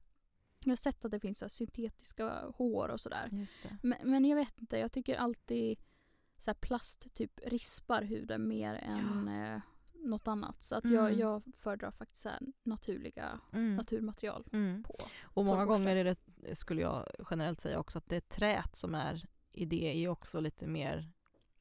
Jag 0.65 0.71
har 0.71 0.75
sett 0.75 1.05
att 1.05 1.11
det 1.11 1.19
finns 1.19 1.39
så 1.39 1.49
syntetiska 1.49 2.45
hår 2.55 2.89
och 2.89 2.99
sådär. 2.99 3.27
Men, 3.81 3.97
men 4.03 4.25
jag 4.25 4.35
vet 4.35 4.59
inte, 4.61 4.77
jag 4.77 4.91
tycker 4.91 5.15
alltid 5.15 5.79
så 6.37 6.53
plast 6.53 7.13
typ 7.13 7.39
rispar 7.45 8.01
huden 8.01 8.47
mer 8.47 8.75
än 8.75 9.27
eh, 9.27 9.61
något 9.93 10.27
annat. 10.27 10.63
Så 10.63 10.75
att 10.75 10.85
jag, 10.85 11.07
Mm. 11.07 11.19
jag 11.19 11.41
föredrar 11.55 11.91
faktiskt 11.91 12.21
så 12.21 12.29
naturliga 12.63 13.39
Mm. 13.53 13.75
naturmaterial 13.75 14.45
Mm. 14.53 14.83
på. 14.83 14.95
Och 15.23 15.45
många 15.45 15.65
gånger 15.65 15.95
är 15.95 16.03
det, 16.03 16.55
skulle 16.55 16.81
jag 16.81 17.05
generellt 17.29 17.61
säga 17.61 17.79
också, 17.79 17.97
att 17.97 18.09
det 18.09 18.29
trät 18.29 18.75
som 18.75 18.95
är 18.95 19.25
i 19.51 19.65
det 19.65 19.91
är 19.91 19.97
ju 19.97 20.07
också 20.07 20.39
lite 20.39 20.67
mer 20.67 21.09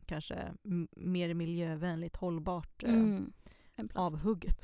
kanske 0.07 0.53
mer 0.97 1.35
miljövänligt 1.35 2.17
hållbart 2.17 2.83
eh, 2.83 2.95
Mm. 2.95 3.33
Avhugget. 3.95 4.61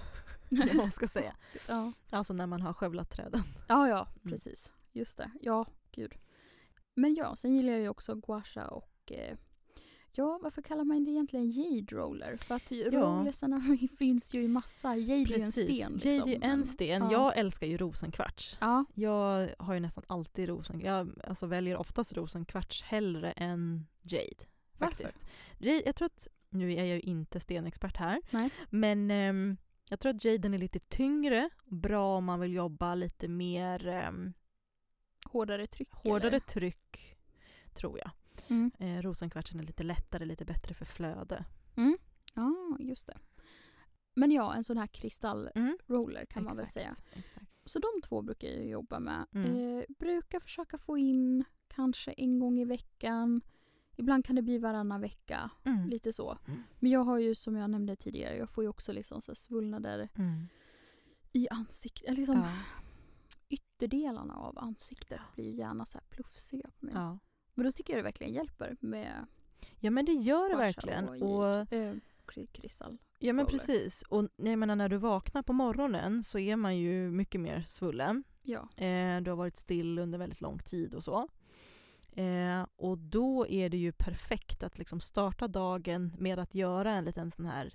vad 0.67 0.75
man 0.77 0.91
ska 0.91 1.09
säga. 1.09 1.37
ja. 1.69 1.93
Alltså 2.11 2.33
när 2.35 2.47
man 2.47 2.61
har 2.61 2.73
skövlat 2.73 3.11
träden. 3.11 3.43
ja, 3.69 3.89
ja, 3.89 4.09
Mm. 4.25 4.33
precis. 4.33 4.73
Just 4.93 5.19
det. 5.19 5.31
Ja, 5.41 5.67
gud. 5.93 6.15
Men 6.95 7.15
ja, 7.15 7.37
sen 7.37 7.55
gillar 7.57 7.73
jag 7.73 7.83
ju 7.83 7.89
också 7.89 8.15
guasha 8.15 8.69
och 8.69 9.13
eh, 9.13 9.37
Ja, 10.13 10.39
varför 10.43 10.63
kallar 10.63 10.85
man 10.85 11.05
det 11.05 11.11
egentligen 11.11 11.51
jade 11.51 11.97
roller? 11.97 12.37
För 12.37 12.55
att 12.55 12.73
rollersarna 12.73 13.61
finns 13.99 14.35
ju 14.35 14.43
i 14.43 14.49
massa. 14.49 14.97
Jade 14.97 15.13
är 15.35 15.39
ju 15.39 15.43
en 15.45 15.53
sten. 15.53 15.93
Liksom. 15.93 16.11
Jade 16.11 16.33
är 16.35 16.45
en 16.45 16.67
sten. 16.67 17.03
ja. 17.03 17.13
Jag 17.13 17.37
älskar 17.39 17.67
ju 17.67 17.77
rosenkvarts. 17.77 18.59
Ja, 18.61 18.85
Jag 18.95 19.51
har 19.59 19.75
ju 19.75 19.81
nästan 19.81 20.05
alltid 20.07 20.49
rosen... 20.49 20.81
Jag 20.81 21.11
alltså 21.25 21.47
väljer 21.47 21.77
oftast 21.77 22.17
rosenkvarts 22.17 22.83
hellre 22.83 23.33
än 23.33 23.87
jade. 24.03 24.45
Varför? 24.79 25.03
Faktiskt. 25.05 25.27
Jade, 25.59 25.83
jag 25.87 25.97
tror 25.97 26.07
att, 26.07 26.29
nu 26.51 26.73
är 26.73 26.77
jag 26.85 26.87
ju 26.97 27.01
inte 27.01 27.41
stenexpert 27.41 27.97
här, 27.97 28.21
Nej. 28.31 28.51
men 28.71 29.11
ehm, 29.11 29.57
jag 29.89 30.01
tror 30.01 30.15
att 30.15 30.25
jaden 30.25 30.55
är 30.55 30.59
lite 30.59 30.79
tyngre, 30.79 31.51
bra 31.65 32.17
om 32.17 32.25
man 32.25 32.41
vill 32.41 32.53
jobba 32.53 32.95
lite 32.95 33.29
mer 33.29 33.87
ehm, 33.87 34.33
hårdare 35.25 35.67
tryck. 35.67 35.93
hårdare 35.93 36.29
eller? 36.29 36.39
tryck, 36.41 37.17
tror 37.75 37.99
jag. 37.99 38.11
Mm. 38.49 38.71
Eh, 38.79 39.03
rosenkvartsen 39.03 39.61
är 39.61 39.65
lite 39.65 39.83
lättare, 39.83 40.25
lite 40.25 40.45
bättre 40.45 40.75
för 40.75 40.85
flöde. 40.85 41.45
Ja, 42.35 42.77
just 42.81 43.07
det. 43.07 43.19
Men 44.15 44.31
ja, 44.31 44.55
en 44.55 44.65
sån 44.65 44.77
här 44.79 44.87
kristallroller 44.87 46.27
kan 46.27 46.45
man 46.45 46.57
väl 46.57 46.65
Exakt, 46.65 46.73
säga. 46.73 46.95
Exakt. 47.13 47.47
Så 47.65 47.79
de 47.79 47.89
två 48.09 48.23
brukar 48.23 48.49
jag 48.49 48.67
jobba 48.67 48.99
med. 48.99 49.27
Mm. 49.33 49.79
Eh, 49.79 49.85
brukar 49.99 50.41
försöka 50.41 50.79
få 50.79 50.99
in 50.99 51.45
kanske 51.69 52.13
en 52.13 52.39
gång 52.39 52.59
i 52.59 52.65
veckan. 52.65 53.41
Ibland 53.99 54.25
kan 54.25 54.37
det 54.37 54.43
bli 54.43 54.59
varannan 54.59 55.01
vecka, 55.01 55.51
Mm. 55.65 55.89
lite 55.89 56.13
så. 56.13 56.39
Mm. 56.47 56.63
Men 56.79 56.91
jag 56.91 57.01
har 57.05 57.19
ju 57.19 57.35
som 57.35 57.57
jag 57.57 57.71
nämnde 57.71 57.97
tidigare, 57.97 58.37
jag 58.37 58.51
får 58.51 58.65
ju 58.65 58.71
också 58.71 58.93
liksom 58.93 59.23
så 59.23 59.35
svullnader 59.35 60.09
Mm. 60.15 60.49
i 61.33 61.49
ansiktet. 61.49 62.17
Liksom 62.17 62.37
Ja. 62.37 62.53
ytterdelarna 63.49 64.35
av 64.37 64.59
ansiktet 64.59 65.21
blir 65.35 65.53
gärna 65.53 65.85
så 65.87 65.99
här 65.99 66.05
plufsiga 66.11 66.71
på 66.79 66.85
mig. 66.87 66.95
Ja. 66.95 67.19
Men 67.55 67.65
då 67.67 67.73
tycker 67.73 67.93
jag 67.93 67.99
det 67.99 68.05
verkligen 68.05 68.33
hjälper 68.33 68.77
med 68.81 69.27
ja, 69.81 69.91
men 69.91 70.05
det 70.05 70.13
gör 70.13 70.49
det 70.49 70.57
verkligen. 70.57 71.09
och 71.09 71.39
Och, 71.39 71.73
eh, 71.73 71.95
kry- 72.27 72.47
kristall. 72.53 72.99
ja, 73.19 73.33
men 73.33 73.47
precis. 73.47 74.03
Och 74.03 74.29
jag 74.37 74.59
menar, 74.59 74.77
när 74.77 74.89
du 74.89 74.97
vaknar 74.97 75.43
på 75.43 75.53
morgonen 75.53 76.25
så 76.25 76.39
är 76.39 76.57
man 76.57 76.77
ju 76.79 77.11
mycket 77.11 77.41
mer 77.41 77.63
svullen. 77.67 78.25
Ja. 78.43 78.69
Eh, 78.85 79.21
du 79.21 79.31
har 79.31 79.37
varit 79.37 79.57
still 79.57 79.99
under 79.99 80.19
väldigt 80.19 80.41
lång 80.41 80.59
tid 80.59 80.95
och 80.95 81.05
så. 81.05 81.29
Eh, 82.13 82.67
och 82.77 82.99
då 82.99 83.47
är 83.47 83.69
det 83.69 83.77
ju 83.77 83.93
perfekt 83.93 84.63
att 84.63 84.79
liksom 84.79 85.01
starta 85.01 85.49
dagen 85.49 86.13
med 86.19 86.39
att 86.39 86.55
göra 86.55 86.91
en 86.91 87.05
liten 87.05 87.31
sån 87.31 87.47
här 87.47 87.75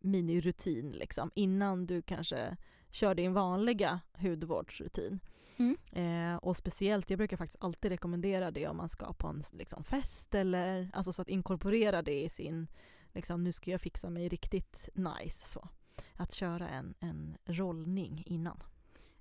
minirutin 0.00 0.90
liksom, 0.92 1.30
innan 1.34 1.86
du 1.86 2.02
kanske 2.02 2.56
kör 2.90 3.14
din 3.14 3.34
vanliga 3.34 4.00
hudvårdsrutin. 4.12 5.20
Mm. 5.56 5.76
Eh, 5.92 6.36
och 6.36 6.56
speciellt, 6.56 7.10
jag 7.10 7.18
brukar 7.18 7.36
faktiskt 7.36 7.64
alltid 7.64 7.90
rekommendera 7.90 8.50
det 8.50 8.68
om 8.68 8.76
man 8.76 8.88
ska 8.88 9.12
på 9.12 9.28
en 9.28 9.42
liksom, 9.52 9.84
fest 9.84 10.34
eller 10.34 10.90
alltså 10.92 11.12
så 11.12 11.22
att 11.22 11.28
inkorporera 11.28 12.02
det 12.02 12.22
i 12.22 12.28
sin, 12.28 12.66
liksom, 13.12 13.44
nu 13.44 13.52
ska 13.52 13.70
jag 13.70 13.80
fixa 13.80 14.10
mig 14.10 14.28
riktigt 14.28 14.88
nice 14.94 15.48
så. 15.48 15.68
Att 16.16 16.32
köra 16.32 16.68
en, 16.68 16.94
en 17.00 17.36
rollning 17.44 18.22
innan. 18.26 18.62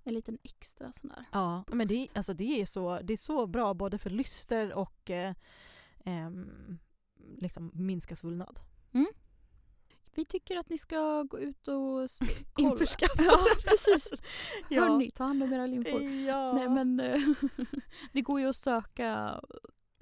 En 0.03 0.13
liten 0.13 0.37
extra 0.43 0.93
sån 0.93 1.09
där. 1.09 1.25
Ja, 1.31 1.63
men 1.67 1.87
det, 1.87 1.97
Boost. 1.97 2.17
alltså 2.17 2.33
det, 2.33 2.61
är 2.61 2.65
så, 2.65 2.99
det 3.03 3.13
är 3.13 3.17
så 3.17 3.47
bra 3.47 3.73
både 3.73 3.97
för 3.97 4.09
lyster 4.09 4.73
och 4.73 5.09
eh, 5.09 5.33
ehm, 6.05 6.77
liksom 7.37 7.71
minska 7.73 8.15
svullnad. 8.15 8.59
Vi 10.15 10.25
tycker 10.25 10.57
att 10.57 10.69
ni 10.69 10.77
ska 10.77 11.23
gå 11.23 11.39
ut 11.39 11.67
och 11.67 12.09
kolla. 12.53 12.69
Införskaffa. 12.71 13.23
Ja, 13.23 13.37
precis. 13.65 14.13
Ja. 14.69 14.81
Hörni, 14.81 15.11
ta 15.11 15.23
hand 15.23 15.43
om 15.43 15.53
era 15.53 15.65
lymfor. 15.67 16.01
Ja. 16.03 16.53
Nej 16.53 16.69
men 16.69 16.99
eh, 16.99 17.21
det 18.13 18.21
går 18.21 18.39
ju 18.39 18.49
att 18.49 18.55
söka, 18.55 19.41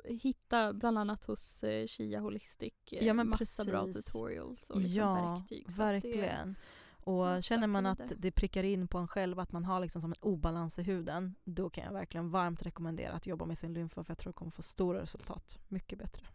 hitta 0.06 0.74
bland 0.74 0.98
annat 0.98 1.26
hos 1.26 1.64
eh, 1.64 1.88
Shia 1.88 2.20
Holistic 2.20 2.74
eh, 2.92 3.06
Ja, 3.08 3.14
massa 3.14 3.64
bra 3.66 3.86
precis. 3.86 4.06
tutorials 4.06 4.70
och 4.70 4.80
liksom 4.82 5.00
ja, 5.02 5.14
verktyg. 5.36 5.72
Så 5.72 5.84
att 5.84 6.02
det- 6.02 6.56
Och 7.04 7.44
känner 7.44 7.68
man 7.68 7.86
att 7.86 8.02
det 8.18 8.32
prickar 8.32 8.64
in 8.64 8.88
på 8.88 8.98
en 8.98 9.08
själv, 9.08 9.40
att 9.40 9.52
man 9.52 9.66
har 9.66 9.80
liksom 9.80 10.02
som 10.02 10.12
en 10.12 10.22
obalans 10.22 10.80
i 10.80 10.84
huden, 10.84 11.36
då 11.44 11.70
kan 11.70 11.84
jag 11.84 11.94
verkligen 11.94 12.32
varmt 12.32 12.62
rekommendera 12.62 13.14
att 13.14 13.28
jobba 13.28 13.46
med 13.46 13.58
sin 13.58 13.74
lymfa 13.74 14.04
för 14.04 14.12
jag 14.12 14.18
tror 14.18 14.30
att 14.30 14.36
kommer 14.36 14.52
få 14.52 14.62
stora 14.62 15.02
resultat. 15.02 15.58
Mycket 15.68 16.00
bättre. 16.00 16.26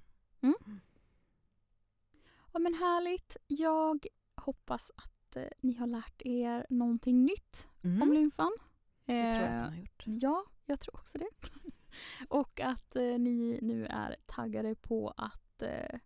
Ja 2.53 2.59
men 2.59 2.75
härligt. 2.75 3.37
Jag 3.47 4.07
hoppas 4.37 4.93
att 4.97 5.37
eh, 5.37 5.45
ni 5.61 5.75
har 5.75 5.87
lärt 5.87 6.23
er 6.23 6.67
någonting 6.71 7.25
nytt 7.25 7.69
Mm. 7.83 8.03
om 8.03 8.13
lymfan. 8.13 8.53
Det 9.05 9.33
tror 9.33 9.45
jag 9.45 9.45
att 9.45 9.51
Eh, 9.51 9.63
den 9.63 9.73
har 9.73 9.77
gjort. 9.77 10.03
Ja, 10.07 10.45
jag 10.65 10.81
tror 10.81 10.95
också 10.95 11.19
det. 11.19 11.29
och 12.29 12.61
att 12.61 12.97
eh, 12.97 13.03
ni 13.03 13.59
nu 13.63 13.87
är 13.87 14.17
taggade 14.27 14.75
på 14.75 15.15
att 15.17 15.63
eh, 15.63 15.99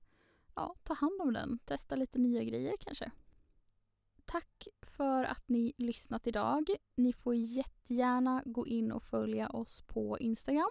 ja, 0.54 0.74
ta 0.82 0.94
hand 0.94 1.20
om 1.20 1.32
den. 1.32 1.58
Testa 1.58 1.96
lite 1.96 2.18
nya 2.18 2.44
grejer 2.44 2.74
kanske. 2.80 3.10
Tack 4.30 4.68
för 4.82 5.24
att 5.24 5.48
ni 5.48 5.72
lyssnat 5.78 6.26
idag. 6.26 6.70
Ni 6.96 7.12
får 7.12 7.34
jättegärna 7.34 8.42
gå 8.46 8.66
in 8.66 8.92
och 8.92 9.02
följa 9.02 9.48
oss 9.48 9.82
på 9.86 10.18
Instagram. 10.18 10.70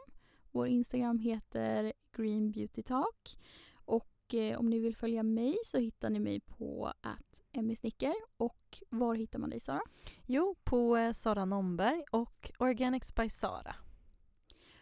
Vår 0.51 0.67
Instagram 0.67 1.19
heter 1.19 1.93
Green 2.17 2.51
Beauty 2.51 2.83
Talk. 2.83 3.37
Och 3.73 4.33
eh, 4.33 4.59
om 4.59 4.69
ni 4.69 4.79
vill 4.79 4.95
följa 4.95 5.23
mig 5.23 5.57
så 5.65 5.77
hittar 5.77 6.09
ni 6.09 6.19
mig 6.19 6.39
på 6.39 6.93
att 7.01 7.41
Snicker. 7.79 8.13
Och 8.37 8.83
var 8.89 9.15
hittar 9.15 9.39
man 9.39 9.49
dig 9.49 9.59
Sara? 9.59 9.81
Jo, 10.25 10.55
på 10.63 10.97
eh, 10.97 11.13
Sara 11.13 11.45
Nomberg 11.45 12.03
och 12.11 12.51
Organics 12.59 13.15
by 13.15 13.29
Sara. 13.29 13.75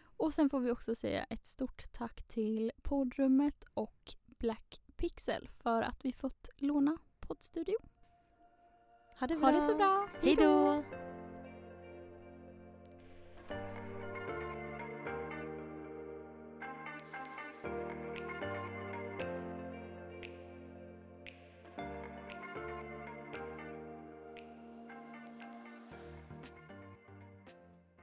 Och 0.00 0.34
sen 0.34 0.50
får 0.50 0.60
vi 0.60 0.70
också 0.70 0.94
säga 0.94 1.24
ett 1.24 1.46
stort 1.46 1.92
tack 1.92 2.22
till 2.28 2.72
poddrummet 2.82 3.64
och 3.74 4.14
Black 4.26 4.80
Pixel 4.96 5.48
för 5.48 5.82
att 5.82 6.04
vi 6.04 6.12
fått 6.12 6.48
låna 6.56 6.98
poddstudio. 7.20 7.76
Ha 9.20 9.26
det 9.26 9.34
Ha 9.34 9.52
det 9.52 9.60
så 9.60 9.74
bra! 9.74 10.08
Hej 10.22 10.36
då! 10.36 10.82